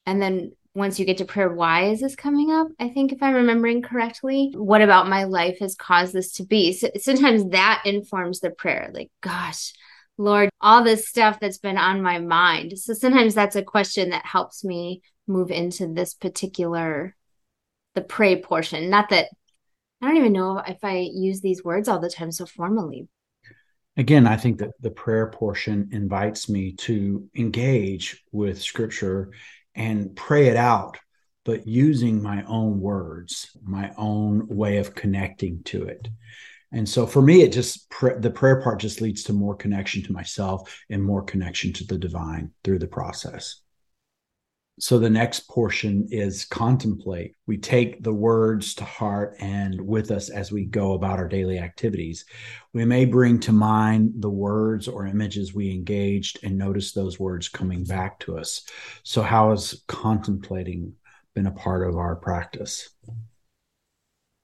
And 0.06 0.20
then 0.20 0.56
once 0.74 0.98
you 0.98 1.06
get 1.06 1.18
to 1.18 1.24
prayer, 1.24 1.54
why 1.54 1.90
is 1.90 2.00
this 2.00 2.16
coming 2.16 2.50
up? 2.50 2.66
I 2.80 2.88
think 2.88 3.12
if 3.12 3.22
I'm 3.22 3.34
remembering 3.34 3.80
correctly, 3.80 4.50
what 4.56 4.82
about 4.82 5.08
my 5.08 5.22
life 5.22 5.60
has 5.60 5.76
caused 5.76 6.14
this 6.14 6.32
to 6.32 6.44
be? 6.44 6.72
So 6.72 6.90
sometimes 6.98 7.48
that 7.50 7.84
informs 7.84 8.40
the 8.40 8.50
prayer. 8.50 8.90
Like, 8.92 9.12
gosh, 9.20 9.72
Lord, 10.18 10.50
all 10.60 10.84
this 10.84 11.08
stuff 11.08 11.40
that's 11.40 11.58
been 11.58 11.78
on 11.78 12.02
my 12.02 12.18
mind. 12.18 12.78
So 12.78 12.94
sometimes 12.94 13.34
that's 13.34 13.56
a 13.56 13.62
question 13.62 14.10
that 14.10 14.26
helps 14.26 14.64
me 14.64 15.02
move 15.26 15.50
into 15.50 15.92
this 15.92 16.14
particular 16.14 17.16
the 17.94 18.02
pray 18.02 18.40
portion. 18.40 18.90
Not 18.90 19.10
that 19.10 19.28
I 20.00 20.08
don't 20.08 20.16
even 20.16 20.32
know 20.32 20.58
if 20.58 20.78
I 20.82 21.08
use 21.12 21.40
these 21.40 21.62
words 21.62 21.88
all 21.88 22.00
the 22.00 22.10
time 22.10 22.32
so 22.32 22.46
formally. 22.46 23.08
Again, 23.96 24.26
I 24.26 24.36
think 24.36 24.58
that 24.58 24.70
the 24.80 24.90
prayer 24.90 25.28
portion 25.28 25.90
invites 25.92 26.48
me 26.48 26.72
to 26.72 27.28
engage 27.36 28.22
with 28.32 28.62
scripture 28.62 29.30
and 29.74 30.16
pray 30.16 30.48
it 30.48 30.56
out, 30.56 30.98
but 31.44 31.66
using 31.66 32.22
my 32.22 32.42
own 32.44 32.80
words, 32.80 33.56
my 33.62 33.92
own 33.96 34.48
way 34.48 34.78
of 34.78 34.94
connecting 34.94 35.62
to 35.64 35.84
it. 35.84 36.08
And 36.72 36.88
so 36.88 37.06
for 37.06 37.20
me, 37.20 37.42
it 37.42 37.52
just 37.52 37.88
the 38.18 38.30
prayer 38.30 38.60
part 38.62 38.80
just 38.80 39.00
leads 39.00 39.22
to 39.24 39.32
more 39.32 39.54
connection 39.54 40.02
to 40.04 40.12
myself 40.12 40.82
and 40.88 41.02
more 41.02 41.22
connection 41.22 41.72
to 41.74 41.84
the 41.84 41.98
divine 41.98 42.50
through 42.64 42.78
the 42.78 42.86
process. 42.86 43.60
So 44.80 44.98
the 44.98 45.10
next 45.10 45.48
portion 45.48 46.08
is 46.10 46.46
contemplate. 46.46 47.36
We 47.46 47.58
take 47.58 48.02
the 48.02 48.12
words 48.12 48.74
to 48.76 48.84
heart 48.84 49.36
and 49.38 49.78
with 49.78 50.10
us 50.10 50.30
as 50.30 50.50
we 50.50 50.64
go 50.64 50.94
about 50.94 51.18
our 51.18 51.28
daily 51.28 51.58
activities. 51.58 52.24
We 52.72 52.86
may 52.86 53.04
bring 53.04 53.38
to 53.40 53.52
mind 53.52 54.14
the 54.20 54.30
words 54.30 54.88
or 54.88 55.06
images 55.06 55.54
we 55.54 55.70
engaged 55.70 56.38
and 56.42 56.56
notice 56.56 56.92
those 56.92 57.20
words 57.20 57.50
coming 57.50 57.84
back 57.84 58.18
to 58.20 58.38
us. 58.38 58.62
So, 59.02 59.20
how 59.20 59.50
has 59.50 59.82
contemplating 59.88 60.94
been 61.34 61.46
a 61.46 61.52
part 61.52 61.86
of 61.86 61.96
our 61.96 62.16
practice? 62.16 62.88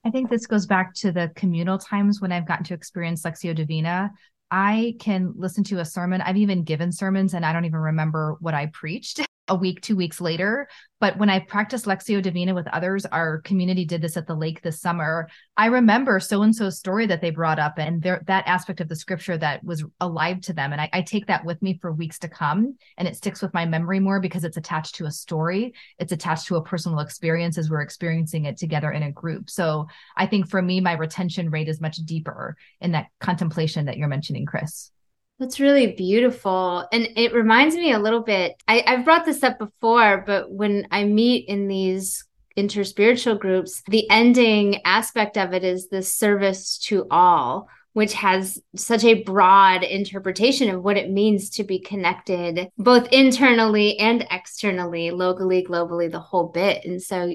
I 0.05 0.11
think 0.11 0.31
this 0.31 0.47
goes 0.47 0.67
back 0.67 0.95
to 0.95 1.13
the 1.13 1.31
communal 1.35 1.79
times 1.79 2.21
when 2.21 2.33
I've 2.33 2.47
gotten 2.47 2.65
to 2.67 2.75
experience 2.75 3.23
Lectio 3.23 3.55
Divina. 3.55 4.13
I 4.51 4.95
can 5.01 5.35
listen 5.37 5.65
to 5.65 5.81
a 5.81 5.85
sermon. 5.85 6.21
I've 6.21 6.37
even 6.37 6.63
given 6.63 6.93
sermons 6.93 7.35
and 7.35 7.45
I 7.45 7.53
don't 7.53 7.65
even 7.67 7.81
remember 7.81 8.37
what 8.41 8.55
I 8.55 8.67
preached 8.67 9.21
a 9.49 9.55
week, 9.55 9.81
two 9.81 9.97
weeks 9.97 10.21
later. 10.21 10.69
But 11.01 11.17
when 11.17 11.31
I 11.31 11.39
practiced 11.39 11.85
Lectio 11.85 12.21
Divina 12.21 12.55
with 12.55 12.67
others, 12.69 13.07
our 13.07 13.41
community 13.43 13.85
did 13.85 14.03
this 14.03 14.17
at 14.17 14.27
the 14.27 14.35
lake 14.35 14.63
this 14.63 14.81
summer. 14.81 15.29
I 15.57 15.67
remember 15.67 16.19
so 16.19 16.43
and 16.43 16.55
so's 16.55 16.79
story 16.79 17.07
that 17.07 17.21
they 17.21 17.31
brought 17.31 17.61
up 17.61 17.79
and 17.79 18.03
that 18.03 18.47
aspect 18.47 18.81
of 18.81 18.89
the 18.89 18.97
scripture 18.97 19.39
that 19.39 19.63
was 19.63 19.85
alive 20.01 20.41
to 20.43 20.53
them. 20.53 20.73
And 20.73 20.81
I, 20.81 20.91
I 20.93 21.03
take 21.03 21.27
that 21.27 21.45
with 21.45 21.63
me 21.63 21.79
for 21.81 21.93
weeks 21.93 22.19
to 22.21 22.29
come. 22.29 22.77
And 22.97 23.07
it 23.07 23.17
sticks 23.17 23.41
with 23.41 23.55
my 23.55 23.65
memory 23.65 24.01
more 24.01 24.21
because 24.21 24.43
it's 24.43 24.57
attached 24.57 24.97
to 24.97 25.07
a 25.07 25.11
story, 25.11 25.73
it's 25.99 26.13
attached 26.13 26.49
to 26.49 26.57
a 26.57 26.65
personal 26.65 26.99
experience 26.99 27.59
as 27.59 27.71
we're 27.71 27.83
experiencing 27.83 28.47
it 28.47 28.57
together 28.57 28.91
in 28.91 29.05
a 29.05 29.13
group. 29.13 29.51
So 29.51 29.87
I 30.17 30.27
think 30.27 30.49
for 30.49 30.61
me, 30.61 30.81
my 30.81 30.95
retention 30.95 31.51
rate 31.51 31.69
is 31.69 31.81
much 31.81 31.99
deeper 31.99 32.57
in 32.81 32.93
that 32.93 33.07
contemplation 33.21 33.87
that 33.87 33.99
you're 33.99 34.09
mentioning, 34.09 34.47
Chris. 34.47 34.91
That's 35.39 35.61
really 35.61 35.93
beautiful. 35.93 36.87
And 36.93 37.11
it 37.17 37.33
reminds 37.33 37.77
me 37.77 37.93
a 37.93 37.99
little 37.99 38.23
bit. 38.23 38.61
I, 38.67 38.83
I've 38.87 39.05
brought 39.05 39.25
this 39.25 39.43
up 39.45 39.59
before, 39.59 40.25
but 40.27 40.51
when 40.51 40.89
I 40.91 41.05
meet 41.05 41.49
in 41.49 41.69
these 41.69 42.25
interspiritual 42.57 43.39
groups, 43.39 43.83
the 43.87 44.11
ending 44.11 44.83
aspect 44.85 45.39
of 45.39 45.53
it 45.53 45.63
is 45.63 45.89
the 45.89 46.03
service 46.03 46.79
to 46.79 47.07
all, 47.09 47.69
which 47.93 48.15
has 48.15 48.61
such 48.75 49.05
a 49.05 49.23
broad 49.23 49.85
interpretation 49.85 50.75
of 50.75 50.83
what 50.83 50.97
it 50.97 51.09
means 51.09 51.51
to 51.51 51.63
be 51.63 51.79
connected, 51.79 52.69
both 52.77 53.07
internally 53.13 53.97
and 54.01 54.27
externally, 54.33 55.13
locally, 55.13 55.65
globally, 55.65 56.11
the 56.11 56.19
whole 56.19 56.49
bit. 56.49 56.85
And 56.85 57.01
so 57.01 57.33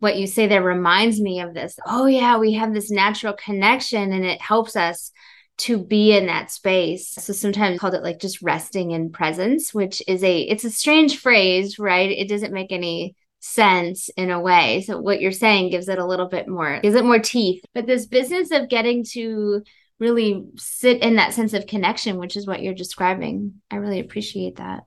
what 0.00 0.18
you 0.18 0.26
say 0.26 0.48
there 0.48 0.62
reminds 0.62 1.18
me 1.18 1.40
of 1.40 1.54
this. 1.54 1.78
Oh, 1.86 2.04
yeah, 2.04 2.36
we 2.36 2.52
have 2.52 2.74
this 2.74 2.90
natural 2.90 3.32
connection 3.32 4.12
and 4.12 4.24
it 4.24 4.40
helps 4.40 4.76
us 4.76 5.12
to 5.58 5.78
be 5.78 6.16
in 6.16 6.26
that 6.26 6.50
space. 6.50 7.08
So 7.08 7.32
sometimes 7.32 7.78
called 7.78 7.94
it 7.94 8.02
like 8.02 8.20
just 8.20 8.42
resting 8.42 8.92
in 8.92 9.10
presence, 9.10 9.74
which 9.74 10.02
is 10.06 10.22
a 10.22 10.40
it's 10.40 10.64
a 10.64 10.70
strange 10.70 11.18
phrase, 11.18 11.78
right? 11.78 12.10
It 12.10 12.28
doesn't 12.28 12.52
make 12.52 12.72
any 12.72 13.16
sense 13.40 14.08
in 14.10 14.30
a 14.30 14.40
way. 14.40 14.82
So 14.82 15.00
what 15.00 15.20
you're 15.20 15.32
saying 15.32 15.70
gives 15.70 15.88
it 15.88 15.98
a 15.98 16.06
little 16.06 16.28
bit 16.28 16.48
more 16.48 16.80
gives 16.80 16.94
it 16.94 17.04
more 17.04 17.18
teeth. 17.18 17.64
But 17.74 17.86
this 17.86 18.06
business 18.06 18.50
of 18.52 18.68
getting 18.68 19.04
to 19.12 19.62
really 19.98 20.46
sit 20.56 21.02
in 21.02 21.16
that 21.16 21.34
sense 21.34 21.54
of 21.54 21.66
connection, 21.66 22.18
which 22.18 22.36
is 22.36 22.46
what 22.46 22.62
you're 22.62 22.74
describing, 22.74 23.54
I 23.70 23.76
really 23.76 24.00
appreciate 24.00 24.56
that. 24.56 24.84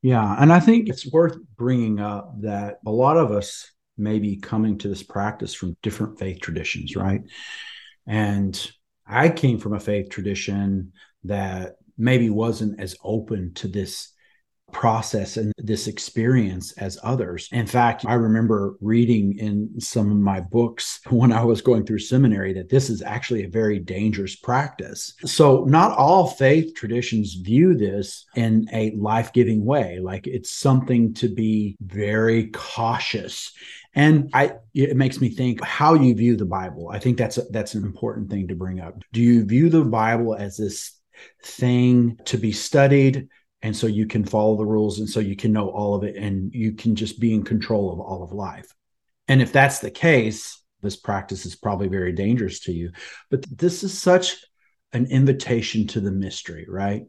Yeah, 0.00 0.36
and 0.38 0.52
I 0.52 0.60
think 0.60 0.88
it's 0.88 1.10
worth 1.10 1.36
bringing 1.56 1.98
up 1.98 2.40
that 2.42 2.78
a 2.86 2.90
lot 2.90 3.16
of 3.16 3.32
us 3.32 3.70
may 3.96 4.18
be 4.18 4.36
coming 4.36 4.78
to 4.78 4.88
this 4.88 5.02
practice 5.02 5.54
from 5.54 5.76
different 5.82 6.18
faith 6.18 6.40
traditions, 6.40 6.94
right? 6.94 7.22
And 8.06 8.70
I 9.06 9.28
came 9.28 9.58
from 9.58 9.74
a 9.74 9.80
faith 9.80 10.10
tradition 10.10 10.92
that 11.24 11.76
maybe 11.96 12.30
wasn't 12.30 12.80
as 12.80 12.96
open 13.02 13.54
to 13.54 13.68
this 13.68 14.14
process 14.72 15.36
and 15.36 15.52
this 15.56 15.86
experience 15.86 16.72
as 16.72 16.98
others. 17.02 17.48
In 17.52 17.66
fact, 17.66 18.04
I 18.06 18.14
remember 18.14 18.74
reading 18.80 19.38
in 19.38 19.80
some 19.80 20.10
of 20.10 20.18
my 20.18 20.40
books 20.40 21.00
when 21.10 21.32
I 21.32 21.44
was 21.44 21.62
going 21.62 21.86
through 21.86 22.00
seminary 22.00 22.52
that 22.54 22.68
this 22.68 22.90
is 22.90 23.00
actually 23.00 23.44
a 23.44 23.48
very 23.48 23.78
dangerous 23.78 24.36
practice. 24.36 25.14
So, 25.24 25.64
not 25.64 25.96
all 25.96 26.26
faith 26.26 26.74
traditions 26.74 27.34
view 27.34 27.74
this 27.74 28.26
in 28.34 28.66
a 28.72 28.90
life 28.96 29.32
giving 29.32 29.64
way. 29.64 30.00
Like 30.00 30.26
it's 30.26 30.50
something 30.50 31.14
to 31.14 31.28
be 31.28 31.76
very 31.80 32.48
cautious 32.48 33.52
and 33.94 34.30
I, 34.32 34.54
it 34.74 34.96
makes 34.96 35.20
me 35.20 35.28
think 35.28 35.62
how 35.62 35.94
you 35.94 36.14
view 36.14 36.36
the 36.36 36.44
Bible. 36.44 36.88
I 36.90 36.98
think 36.98 37.16
that's 37.16 37.38
a, 37.38 37.42
that's 37.50 37.74
an 37.74 37.84
important 37.84 38.30
thing 38.30 38.48
to 38.48 38.56
bring 38.56 38.80
up. 38.80 39.02
Do 39.12 39.20
you 39.20 39.44
view 39.44 39.68
the 39.68 39.84
Bible 39.84 40.34
as 40.34 40.56
this 40.56 40.98
thing 41.44 42.18
to 42.24 42.36
be 42.36 42.52
studied, 42.52 43.28
and 43.62 43.76
so 43.76 43.86
you 43.86 44.06
can 44.06 44.24
follow 44.24 44.56
the 44.56 44.66
rules, 44.66 44.98
and 44.98 45.08
so 45.08 45.20
you 45.20 45.36
can 45.36 45.52
know 45.52 45.68
all 45.68 45.94
of 45.94 46.04
it, 46.04 46.16
and 46.16 46.52
you 46.52 46.72
can 46.72 46.96
just 46.96 47.20
be 47.20 47.32
in 47.32 47.44
control 47.44 47.92
of 47.92 48.00
all 48.00 48.22
of 48.22 48.32
life? 48.32 48.72
And 49.28 49.40
if 49.40 49.52
that's 49.52 49.78
the 49.78 49.90
case, 49.90 50.60
this 50.82 50.96
practice 50.96 51.46
is 51.46 51.56
probably 51.56 51.88
very 51.88 52.12
dangerous 52.12 52.60
to 52.60 52.72
you. 52.72 52.92
But 53.30 53.46
this 53.56 53.82
is 53.82 53.98
such 53.98 54.36
an 54.92 55.06
invitation 55.06 55.86
to 55.88 56.00
the 56.00 56.12
mystery, 56.12 56.66
right? 56.68 57.04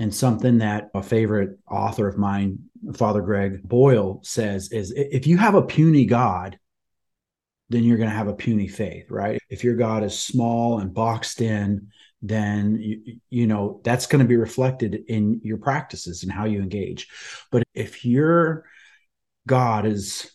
And 0.00 0.14
something 0.14 0.58
that 0.58 0.88
a 0.94 1.02
favorite 1.02 1.58
author 1.70 2.08
of 2.08 2.16
mine, 2.16 2.58
Father 2.94 3.20
Greg 3.20 3.62
Boyle, 3.62 4.20
says 4.24 4.72
is 4.72 4.94
if 4.96 5.26
you 5.26 5.36
have 5.36 5.54
a 5.54 5.62
puny 5.62 6.06
God, 6.06 6.58
then 7.68 7.84
you're 7.84 7.98
going 7.98 8.08
to 8.08 8.16
have 8.16 8.26
a 8.26 8.34
puny 8.34 8.66
faith, 8.66 9.10
right? 9.10 9.38
If 9.50 9.62
your 9.62 9.76
God 9.76 10.02
is 10.02 10.18
small 10.18 10.78
and 10.78 10.94
boxed 10.94 11.42
in, 11.42 11.88
then 12.22 12.78
you, 12.80 13.20
you 13.28 13.46
know 13.46 13.82
that's 13.84 14.06
going 14.06 14.22
to 14.24 14.28
be 14.28 14.38
reflected 14.38 15.04
in 15.08 15.42
your 15.44 15.58
practices 15.58 16.22
and 16.22 16.32
how 16.32 16.46
you 16.46 16.60
engage. 16.60 17.08
But 17.52 17.62
if 17.74 18.02
your 18.02 18.64
God 19.46 19.84
is 19.84 20.32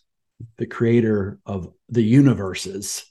the 0.58 0.68
creator 0.68 1.40
of 1.44 1.74
the 1.90 2.04
universes, 2.04 3.04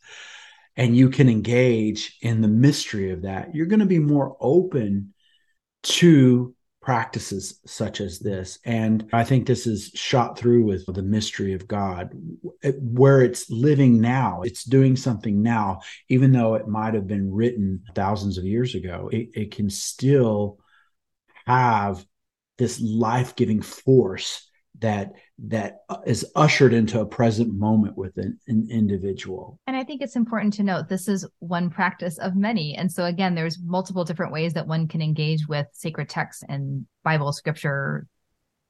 and 0.77 0.97
you 0.97 1.09
can 1.11 1.29
engage 1.29 2.17
in 2.21 2.41
the 2.41 2.49
mystery 2.49 3.11
of 3.11 3.23
that, 3.23 3.55
you're 3.55 3.67
going 3.67 3.81
to 3.81 3.87
be 3.87 3.99
more 3.99 4.37
open 4.41 5.14
to 5.85 6.55
practices 6.83 7.61
such 7.65 8.03
as 8.03 8.19
this. 8.19 8.59
And 8.67 9.09
I 9.13 9.25
think 9.25 9.47
this 9.47 9.67
is 9.67 9.91
shot 9.95 10.39
through 10.39 10.65
with 10.65 10.85
the 10.87 11.03
mystery 11.03 11.55
of 11.55 11.67
God, 11.67 12.11
where 12.79 13.23
it's 13.23 13.49
living 13.49 14.03
now, 14.03 14.43
it's 14.43 14.65
doing 14.65 14.95
something 14.95 15.43
now, 15.43 15.81
even 16.11 16.31
though 16.31 16.57
it 16.57 16.69
might 16.69 16.93
have 16.93 17.07
been 17.07 17.33
written 17.33 17.83
thousands 17.95 18.37
of 18.37 18.45
years 18.45 18.75
ago, 18.75 19.09
it, 19.11 19.31
it 19.35 19.51
can 19.51 19.71
still 19.71 20.59
have 21.47 22.05
this 22.59 22.81
life 22.81 23.35
giving 23.35 23.63
force 23.63 24.47
that 24.81 25.13
that 25.39 25.81
is 26.07 26.25
ushered 26.37 26.73
into 26.73 27.01
a 27.01 27.07
present 27.07 27.53
moment 27.53 27.97
with 27.97 28.17
an, 28.19 28.39
an, 28.47 28.69
individual. 28.71 29.59
And 29.67 29.77
I 29.77 29.83
think 29.83 30.01
it's 30.01 30.15
important 30.15 30.55
to 30.55 30.63
note 30.63 30.89
this 30.89 31.09
is 31.09 31.27
one 31.41 31.71
practice 31.71 32.19
of 32.19 32.37
many. 32.37 32.77
And 32.77 32.91
so 32.91 33.05
again, 33.05 33.35
there's 33.35 33.59
multiple 33.61 34.05
different 34.05 34.33
ways 34.33 34.55
that 34.55 34.69
one 34.69 34.87
can 34.87 35.03
engage 35.03 35.49
with 35.49 35.67
sacred 35.73 36.09
texts 36.09 36.45
and 36.49 36.87
Bible 37.03 37.33
scripture 37.33 38.07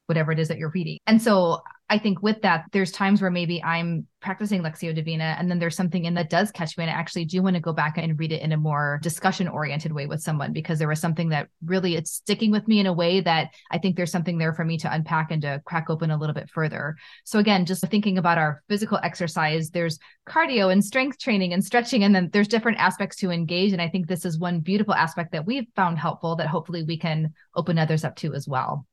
whatever 0.06 0.32
it 0.32 0.38
is 0.38 0.48
that 0.48 0.58
you're 0.58 0.70
reading. 0.70 0.98
And 1.06 1.20
so 1.20 1.62
I 1.90 1.98
think 1.98 2.22
with 2.22 2.40
that, 2.42 2.64
there's 2.72 2.90
times 2.90 3.20
where 3.20 3.30
maybe 3.30 3.62
I'm 3.62 4.06
practicing 4.22 4.62
Lectio 4.62 4.94
Divina, 4.94 5.36
and 5.38 5.50
then 5.50 5.58
there's 5.58 5.76
something 5.76 6.06
in 6.06 6.14
that 6.14 6.30
does 6.30 6.50
catch 6.50 6.78
me, 6.78 6.84
and 6.84 6.90
I 6.90 6.94
actually 6.94 7.26
do 7.26 7.42
want 7.42 7.56
to 7.56 7.60
go 7.60 7.74
back 7.74 7.98
and 7.98 8.18
read 8.18 8.32
it 8.32 8.40
in 8.40 8.52
a 8.52 8.56
more 8.56 8.98
discussion 9.02 9.48
oriented 9.48 9.92
way 9.92 10.06
with 10.06 10.22
someone 10.22 10.54
because 10.54 10.78
there 10.78 10.88
was 10.88 10.98
something 10.98 11.28
that 11.28 11.48
really 11.62 11.94
it's 11.94 12.10
sticking 12.10 12.50
with 12.50 12.66
me 12.66 12.80
in 12.80 12.86
a 12.86 12.92
way 12.92 13.20
that 13.20 13.50
I 13.70 13.76
think 13.76 13.96
there's 13.96 14.10
something 14.10 14.38
there 14.38 14.54
for 14.54 14.64
me 14.64 14.78
to 14.78 14.92
unpack 14.92 15.30
and 15.30 15.42
to 15.42 15.60
crack 15.66 15.90
open 15.90 16.10
a 16.10 16.16
little 16.16 16.34
bit 16.34 16.48
further. 16.48 16.96
So 17.24 17.38
again, 17.38 17.66
just 17.66 17.86
thinking 17.88 18.16
about 18.16 18.38
our 18.38 18.62
physical 18.66 18.98
exercise, 19.02 19.68
there's 19.68 19.98
cardio 20.26 20.72
and 20.72 20.82
strength 20.82 21.18
training 21.18 21.52
and 21.52 21.62
stretching, 21.62 22.02
and 22.02 22.14
then 22.14 22.30
there's 22.32 22.48
different 22.48 22.78
aspects 22.78 23.16
to 23.18 23.30
engage. 23.30 23.72
And 23.74 23.82
I 23.82 23.90
think 23.90 24.06
this 24.06 24.24
is 24.24 24.38
one 24.38 24.60
beautiful 24.60 24.94
aspect 24.94 25.32
that 25.32 25.44
we've 25.44 25.68
found 25.76 25.98
helpful 25.98 26.36
that 26.36 26.48
hopefully 26.48 26.82
we 26.82 26.98
can 26.98 27.34
open 27.54 27.78
others 27.78 28.04
up 28.04 28.16
to 28.16 28.32
as 28.32 28.48
well. 28.48 28.86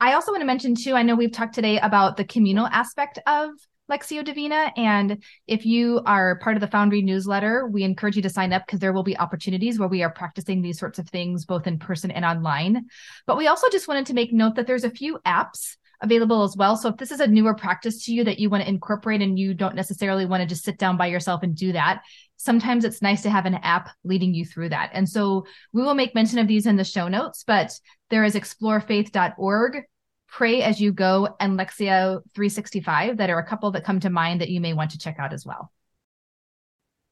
I 0.00 0.12
also 0.12 0.30
want 0.30 0.42
to 0.42 0.46
mention 0.46 0.74
too, 0.74 0.94
I 0.94 1.02
know 1.02 1.16
we've 1.16 1.32
talked 1.32 1.54
today 1.54 1.78
about 1.80 2.16
the 2.16 2.24
communal 2.24 2.66
aspect 2.66 3.18
of 3.26 3.50
Lectio 3.90 4.24
Divina. 4.24 4.72
And 4.76 5.24
if 5.46 5.66
you 5.66 6.02
are 6.06 6.38
part 6.38 6.56
of 6.56 6.60
the 6.60 6.68
Foundry 6.68 7.02
newsletter, 7.02 7.66
we 7.66 7.82
encourage 7.82 8.14
you 8.14 8.22
to 8.22 8.30
sign 8.30 8.52
up 8.52 8.64
because 8.66 8.78
there 8.80 8.92
will 8.92 9.02
be 9.02 9.18
opportunities 9.18 9.78
where 9.78 9.88
we 9.88 10.02
are 10.02 10.12
practicing 10.12 10.62
these 10.62 10.78
sorts 10.78 10.98
of 10.98 11.08
things 11.08 11.46
both 11.46 11.66
in 11.66 11.78
person 11.78 12.10
and 12.10 12.24
online. 12.24 12.86
But 13.26 13.38
we 13.38 13.48
also 13.48 13.68
just 13.70 13.88
wanted 13.88 14.06
to 14.06 14.14
make 14.14 14.32
note 14.32 14.54
that 14.54 14.66
there's 14.66 14.84
a 14.84 14.90
few 14.90 15.18
apps 15.26 15.76
available 16.00 16.44
as 16.44 16.56
well. 16.56 16.76
So 16.76 16.90
if 16.90 16.96
this 16.96 17.10
is 17.10 17.18
a 17.18 17.26
newer 17.26 17.54
practice 17.54 18.04
to 18.04 18.12
you 18.12 18.22
that 18.24 18.38
you 18.38 18.50
want 18.50 18.62
to 18.62 18.68
incorporate 18.68 19.20
and 19.20 19.36
you 19.36 19.52
don't 19.52 19.74
necessarily 19.74 20.26
want 20.26 20.42
to 20.42 20.46
just 20.46 20.64
sit 20.64 20.78
down 20.78 20.96
by 20.96 21.06
yourself 21.06 21.42
and 21.42 21.56
do 21.56 21.72
that, 21.72 22.02
sometimes 22.36 22.84
it's 22.84 23.02
nice 23.02 23.22
to 23.22 23.30
have 23.30 23.46
an 23.46 23.54
app 23.54 23.90
leading 24.04 24.32
you 24.32 24.44
through 24.44 24.68
that. 24.68 24.90
And 24.92 25.08
so 25.08 25.44
we 25.72 25.82
will 25.82 25.94
make 25.94 26.14
mention 26.14 26.38
of 26.38 26.46
these 26.46 26.66
in 26.66 26.76
the 26.76 26.84
show 26.84 27.08
notes, 27.08 27.42
but 27.44 27.72
there 28.10 28.24
is 28.24 28.34
explorefaith.org, 28.34 29.82
Pray 30.28 30.62
as 30.62 30.78
you 30.78 30.92
go, 30.92 31.36
and 31.40 31.58
Lectio 31.58 32.20
365 32.34 33.16
that 33.16 33.30
are 33.30 33.38
a 33.38 33.46
couple 33.46 33.70
that 33.70 33.84
come 33.84 33.98
to 34.00 34.10
mind 34.10 34.42
that 34.42 34.50
you 34.50 34.60
may 34.60 34.74
want 34.74 34.90
to 34.90 34.98
check 34.98 35.16
out 35.18 35.32
as 35.32 35.46
well. 35.46 35.72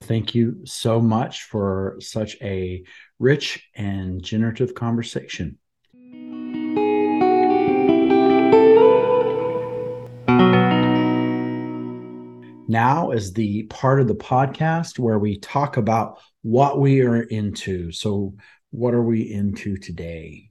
Thank 0.02 0.34
you 0.34 0.60
so 0.66 1.00
much 1.00 1.44
for 1.44 1.96
such 1.98 2.36
a 2.42 2.84
rich 3.18 3.66
and 3.74 4.22
generative 4.22 4.74
conversation. 4.74 5.58
Now 12.68 13.12
is 13.12 13.32
the 13.32 13.62
part 13.64 14.00
of 14.00 14.08
the 14.08 14.14
podcast 14.14 14.98
where 14.98 15.18
we 15.18 15.38
talk 15.38 15.78
about 15.78 16.18
what 16.42 16.78
we 16.78 17.00
are 17.00 17.22
into. 17.22 17.92
So, 17.92 18.34
what 18.70 18.92
are 18.92 19.02
we 19.02 19.22
into 19.22 19.78
today? 19.78 20.50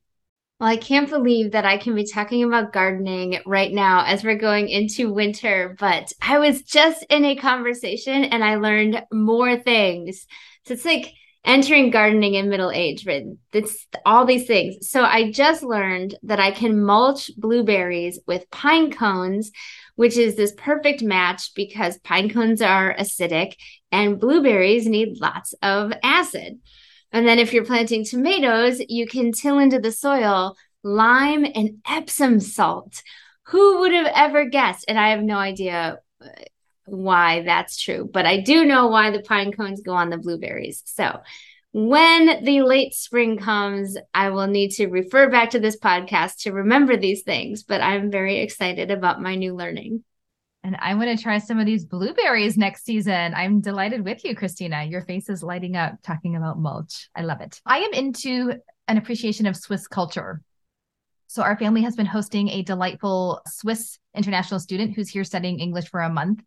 Well, 0.60 0.70
I 0.70 0.78
can't 0.78 1.10
believe 1.10 1.52
that 1.52 1.66
I 1.66 1.78
can 1.78 1.96
be 1.96 2.06
talking 2.06 2.44
about 2.44 2.72
gardening 2.72 3.40
right 3.46 3.72
now 3.72 4.06
as 4.06 4.24
we're 4.24 4.38
going 4.38 4.70
into 4.70 5.12
winter, 5.12 5.76
but 5.78 6.14
I 6.22 6.40
was 6.40 6.62
just 6.62 7.04
in 7.10 7.26
a 7.26 7.36
conversation 7.36 8.24
and 8.24 8.42
I 8.42 8.56
learned 8.56 9.04
more 9.12 9.58
things. 9.58 10.26
So 10.66 10.74
it's 10.74 10.86
like 10.86 11.14
entering 11.44 11.90
gardening 11.90 12.36
in 12.36 12.48
middle 12.48 12.72
age, 12.72 13.06
right? 13.06 13.26
It's 13.52 13.86
all 14.06 14.26
these 14.26 14.48
things. 14.48 14.90
So 14.90 15.04
I 15.04 15.30
just 15.30 15.62
learned 15.62 16.16
that 16.24 16.40
I 16.40 16.52
can 16.52 16.82
mulch 16.82 17.30
blueberries 17.36 18.20
with 18.26 18.50
pine 18.50 18.94
cones, 18.94 19.52
which 19.96 20.16
is 20.16 20.38
this 20.38 20.54
perfect 20.58 21.04
match 21.04 21.54
because 21.54 21.98
pine 21.98 22.30
cones 22.30 22.62
are 22.62 22.96
acidic 22.98 23.56
and 23.92 24.20
blueberries 24.22 24.88
need 24.88 25.20
lots 25.20 25.54
of 25.62 25.92
acid. 26.02 26.60
And 27.16 27.26
then 27.26 27.40
if 27.40 27.54
you're 27.54 27.64
planting 27.64 28.04
tomatoes, 28.04 28.82
you 28.90 29.08
can 29.08 29.32
till 29.32 29.58
into 29.58 29.80
the 29.80 29.94
soil 29.94 30.58
lime 30.84 31.46
and 31.46 31.78
Epsom 31.88 32.42
salt. 32.42 33.02
Who 33.48 33.80
would 33.80 33.94
have 33.94 34.12
ever 34.14 34.44
guessed? 34.50 34.84
And 34.90 35.00
I 35.00 35.12
have 35.12 35.24
no 35.24 35.38
idea 35.38 36.00
uh, 36.22 36.28
why 36.84 37.44
that's 37.44 37.82
true, 37.82 38.10
but 38.12 38.26
I 38.26 38.42
do 38.42 38.66
know 38.66 38.88
why 38.88 39.12
the 39.12 39.22
pine 39.22 39.54
cones 39.54 39.80
go 39.82 39.94
on 39.94 40.10
the 40.10 40.18
blueberries. 40.18 40.84
So 40.88 41.22
when 41.72 42.44
the 42.44 42.64
late 42.64 42.94
spring 42.94 43.38
comes, 43.38 43.98
I 44.14 44.32
will 44.32 44.48
need 44.48 44.72
to 44.72 44.88
refer 44.88 45.30
back 45.30 45.52
to 45.52 45.60
this 45.60 45.80
podcast 45.80 46.40
to 46.40 46.52
remember 46.52 46.98
these 46.98 47.24
things, 47.24 47.64
but 47.64 47.80
I'm 47.80 48.12
very 48.12 48.40
excited 48.40 48.92
about 48.92 49.22
my 49.22 49.36
new 49.36 49.56
learning. 49.56 50.04
And 50.66 50.76
I 50.80 50.96
want 50.96 51.16
to 51.16 51.24
try 51.24 51.38
some 51.38 51.60
of 51.60 51.68
these 51.68 51.86
blueberries 51.86 52.58
next 52.58 52.86
season. 52.86 53.36
I'm 53.36 53.62
delighted 53.62 54.04
with 54.04 54.26
you, 54.26 54.36
Christina. 54.36 54.84
Your 54.84 55.04
face 55.04 55.30
is 55.30 55.44
lighting 55.44 55.76
up 55.76 55.94
talking 56.02 56.36
about 56.36 56.58
mulch. 56.58 57.08
I 57.16 57.22
love 57.22 57.40
it. 57.40 57.62
I 57.68 57.82
am 57.82 57.94
into 57.94 58.54
an 58.88 58.98
appreciation 58.98 59.46
of 59.46 59.56
Swiss 59.56 59.88
culture. 59.88 60.42
So, 61.28 61.44
our 61.44 61.56
family 61.56 61.84
has 61.84 61.96
been 61.96 62.08
hosting 62.08 62.50
a 62.50 62.64
delightful 62.64 63.42
Swiss 63.46 64.00
international 64.16 64.60
student 64.60 64.96
who's 64.96 65.08
here 65.08 65.24
studying 65.24 65.60
English 65.60 65.90
for 65.90 66.00
a 66.00 66.10
month. 66.10 66.42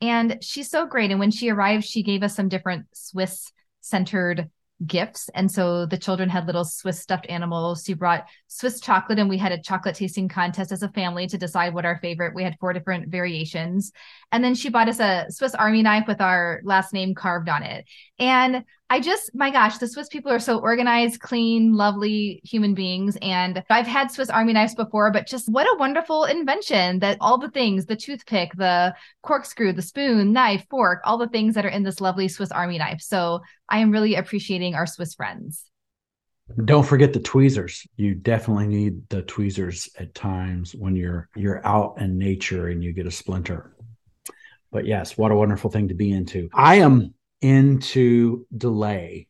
And 0.00 0.38
she's 0.40 0.70
so 0.70 0.86
great. 0.86 1.10
And 1.10 1.18
when 1.18 1.32
she 1.32 1.50
arrived, 1.50 1.82
she 1.82 2.04
gave 2.04 2.22
us 2.22 2.36
some 2.36 2.48
different 2.48 2.86
Swiss 2.94 3.50
centered 3.80 4.50
gifts. 4.86 5.28
And 5.34 5.50
so 5.50 5.86
the 5.86 5.98
children 5.98 6.28
had 6.28 6.46
little 6.46 6.64
Swiss 6.64 7.00
stuffed 7.00 7.26
animals. 7.28 7.84
She 7.86 7.94
brought 7.94 8.26
Swiss 8.48 8.80
chocolate, 8.80 9.18
and 9.18 9.28
we 9.28 9.38
had 9.38 9.52
a 9.52 9.62
chocolate 9.62 9.94
tasting 9.94 10.28
contest 10.28 10.72
as 10.72 10.82
a 10.82 10.88
family 10.90 11.26
to 11.28 11.38
decide 11.38 11.74
what 11.74 11.84
our 11.84 11.98
favorite. 12.00 12.34
We 12.34 12.42
had 12.42 12.56
four 12.58 12.72
different 12.72 13.08
variations. 13.08 13.92
And 14.34 14.42
then 14.42 14.56
she 14.56 14.68
bought 14.68 14.88
us 14.88 14.98
a 14.98 15.26
Swiss 15.30 15.54
Army 15.54 15.80
knife 15.80 16.08
with 16.08 16.20
our 16.20 16.60
last 16.64 16.92
name 16.92 17.14
carved 17.14 17.48
on 17.48 17.62
it. 17.62 17.84
And 18.18 18.64
I 18.90 18.98
just, 18.98 19.30
my 19.32 19.48
gosh, 19.48 19.78
the 19.78 19.86
Swiss 19.86 20.08
people 20.08 20.32
are 20.32 20.40
so 20.40 20.58
organized, 20.58 21.20
clean, 21.20 21.72
lovely 21.72 22.40
human 22.42 22.74
beings. 22.74 23.16
And 23.22 23.62
I've 23.70 23.86
had 23.86 24.10
Swiss 24.10 24.30
Army 24.30 24.52
knives 24.52 24.74
before, 24.74 25.12
but 25.12 25.28
just 25.28 25.48
what 25.48 25.68
a 25.68 25.78
wonderful 25.78 26.24
invention 26.24 26.98
that 26.98 27.18
all 27.20 27.38
the 27.38 27.48
things 27.48 27.86
the 27.86 27.94
toothpick, 27.94 28.50
the 28.56 28.96
corkscrew, 29.22 29.72
the 29.72 29.82
spoon, 29.82 30.32
knife, 30.32 30.66
fork, 30.68 31.00
all 31.04 31.16
the 31.16 31.28
things 31.28 31.54
that 31.54 31.64
are 31.64 31.68
in 31.68 31.84
this 31.84 32.00
lovely 32.00 32.26
Swiss 32.26 32.50
Army 32.50 32.78
knife. 32.78 33.02
So 33.02 33.38
I 33.68 33.78
am 33.78 33.92
really 33.92 34.16
appreciating 34.16 34.74
our 34.74 34.86
Swiss 34.86 35.14
friends. 35.14 35.64
Don't 36.64 36.84
forget 36.84 37.12
the 37.12 37.20
tweezers. 37.20 37.86
You 37.96 38.16
definitely 38.16 38.66
need 38.66 39.08
the 39.10 39.22
tweezers 39.22 39.88
at 39.96 40.12
times 40.12 40.74
when 40.74 40.96
you're 40.96 41.28
you're 41.36 41.64
out 41.64 42.00
in 42.00 42.18
nature 42.18 42.68
and 42.68 42.82
you 42.82 42.92
get 42.92 43.06
a 43.06 43.12
splinter. 43.12 43.73
But 44.74 44.86
yes, 44.86 45.16
what 45.16 45.32
a 45.32 45.36
wonderful 45.36 45.70
thing 45.70 45.88
to 45.88 45.94
be 45.94 46.12
into. 46.12 46.50
I 46.52 46.76
am 46.76 47.14
into 47.40 48.46
delay 48.54 49.28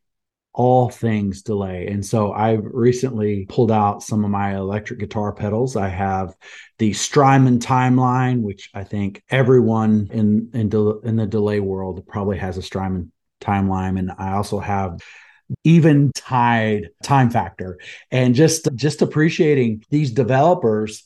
all 0.54 0.88
things 0.88 1.42
delay. 1.42 1.88
And 1.88 2.06
so 2.06 2.32
I've 2.32 2.64
recently 2.64 3.44
pulled 3.48 3.72
out 3.72 4.04
some 4.04 4.24
of 4.24 4.30
my 4.30 4.54
electric 4.54 5.00
guitar 5.00 5.32
pedals. 5.32 5.74
I 5.74 5.88
have 5.88 6.34
the 6.78 6.92
Strymon 6.92 7.58
timeline, 7.58 8.40
which 8.40 8.70
I 8.72 8.84
think 8.84 9.22
everyone 9.30 10.08
in 10.12 10.50
in, 10.54 10.70
in 11.02 11.16
the 11.16 11.26
delay 11.26 11.58
world 11.58 12.06
probably 12.06 12.38
has 12.38 12.56
a 12.56 12.62
Strymon 12.62 13.10
timeline. 13.40 13.98
And 13.98 14.12
I 14.16 14.34
also 14.34 14.60
have 14.60 15.00
Eventide 15.66 16.88
time 17.02 17.30
factor 17.30 17.78
and 18.10 18.34
just 18.34 18.68
just 18.76 19.02
appreciating 19.02 19.84
these 19.90 20.12
developers 20.12 21.02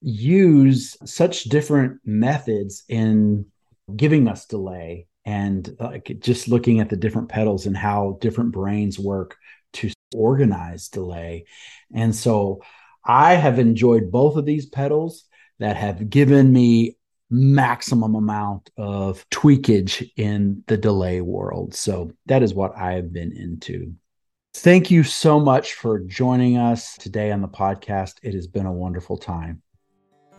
use 0.00 0.96
such 1.04 1.44
different 1.44 2.00
methods 2.04 2.84
in 2.88 3.46
giving 3.94 4.28
us 4.28 4.46
delay 4.46 5.06
and 5.24 5.76
like 5.80 6.16
just 6.20 6.48
looking 6.48 6.80
at 6.80 6.88
the 6.88 6.96
different 6.96 7.28
pedals 7.28 7.66
and 7.66 7.76
how 7.76 8.18
different 8.20 8.52
brains 8.52 8.98
work 8.98 9.36
to 9.72 9.90
organize 10.14 10.88
delay. 10.88 11.44
And 11.92 12.14
so 12.14 12.62
I 13.04 13.34
have 13.34 13.58
enjoyed 13.58 14.10
both 14.10 14.36
of 14.36 14.46
these 14.46 14.66
pedals 14.66 15.24
that 15.58 15.76
have 15.76 16.08
given 16.08 16.52
me 16.52 16.96
maximum 17.30 18.14
amount 18.14 18.70
of 18.76 19.28
tweakage 19.30 20.10
in 20.16 20.62
the 20.66 20.76
delay 20.76 21.20
world. 21.20 21.74
So 21.74 22.12
that 22.26 22.42
is 22.42 22.54
what 22.54 22.76
I 22.76 22.92
have 22.92 23.12
been 23.12 23.32
into. 23.36 23.94
Thank 24.54 24.90
you 24.90 25.04
so 25.04 25.38
much 25.38 25.74
for 25.74 26.00
joining 26.00 26.56
us 26.56 26.96
today 26.96 27.30
on 27.32 27.42
the 27.42 27.48
podcast. 27.48 28.14
It 28.22 28.34
has 28.34 28.46
been 28.46 28.66
a 28.66 28.72
wonderful 28.72 29.18
time. 29.18 29.62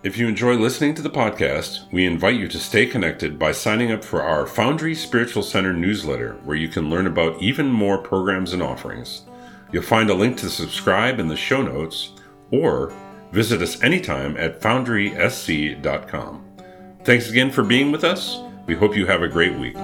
If 0.02 0.18
you 0.18 0.30
enjoy 0.30 0.56
listening 0.56 0.94
to 0.96 1.02
the 1.02 1.10
podcast, 1.10 1.92
we 1.92 2.06
invite 2.06 2.40
you 2.40 2.48
to 2.48 2.58
stay 2.58 2.86
connected 2.86 3.38
by 3.38 3.52
signing 3.52 3.92
up 3.92 4.02
for 4.02 4.24
our 4.24 4.48
Foundry 4.48 4.96
Spiritual 4.96 5.44
Center 5.44 5.74
newsletter, 5.74 6.40
where 6.46 6.56
you 6.56 6.70
can 6.70 6.90
learn 6.90 7.06
about 7.06 7.42
even 7.42 7.70
more 7.70 7.98
programs 7.98 8.54
and 8.54 8.64
offerings. 8.64 9.24
You'll 9.74 9.84
find 9.84 10.10
a 10.10 10.14
link 10.14 10.38
to 10.38 10.50
subscribe 10.50 11.20
in 11.20 11.28
the 11.28 11.36
show 11.36 11.62
notes, 11.62 12.14
or 12.50 12.94
visit 13.34 13.62
us 13.62 13.84
anytime 13.84 14.38
at 14.38 14.62
foundrysc.com. 14.62 16.46
Thanks 17.04 17.30
again 17.30 17.52
for 17.52 17.64
being 17.64 17.92
with 17.92 18.06
us. 18.06 18.40
We 18.68 18.76
hope 18.76 18.96
you 18.96 19.06
have 19.06 19.22
a 19.22 19.28
great 19.28 19.60
week. 19.60 19.76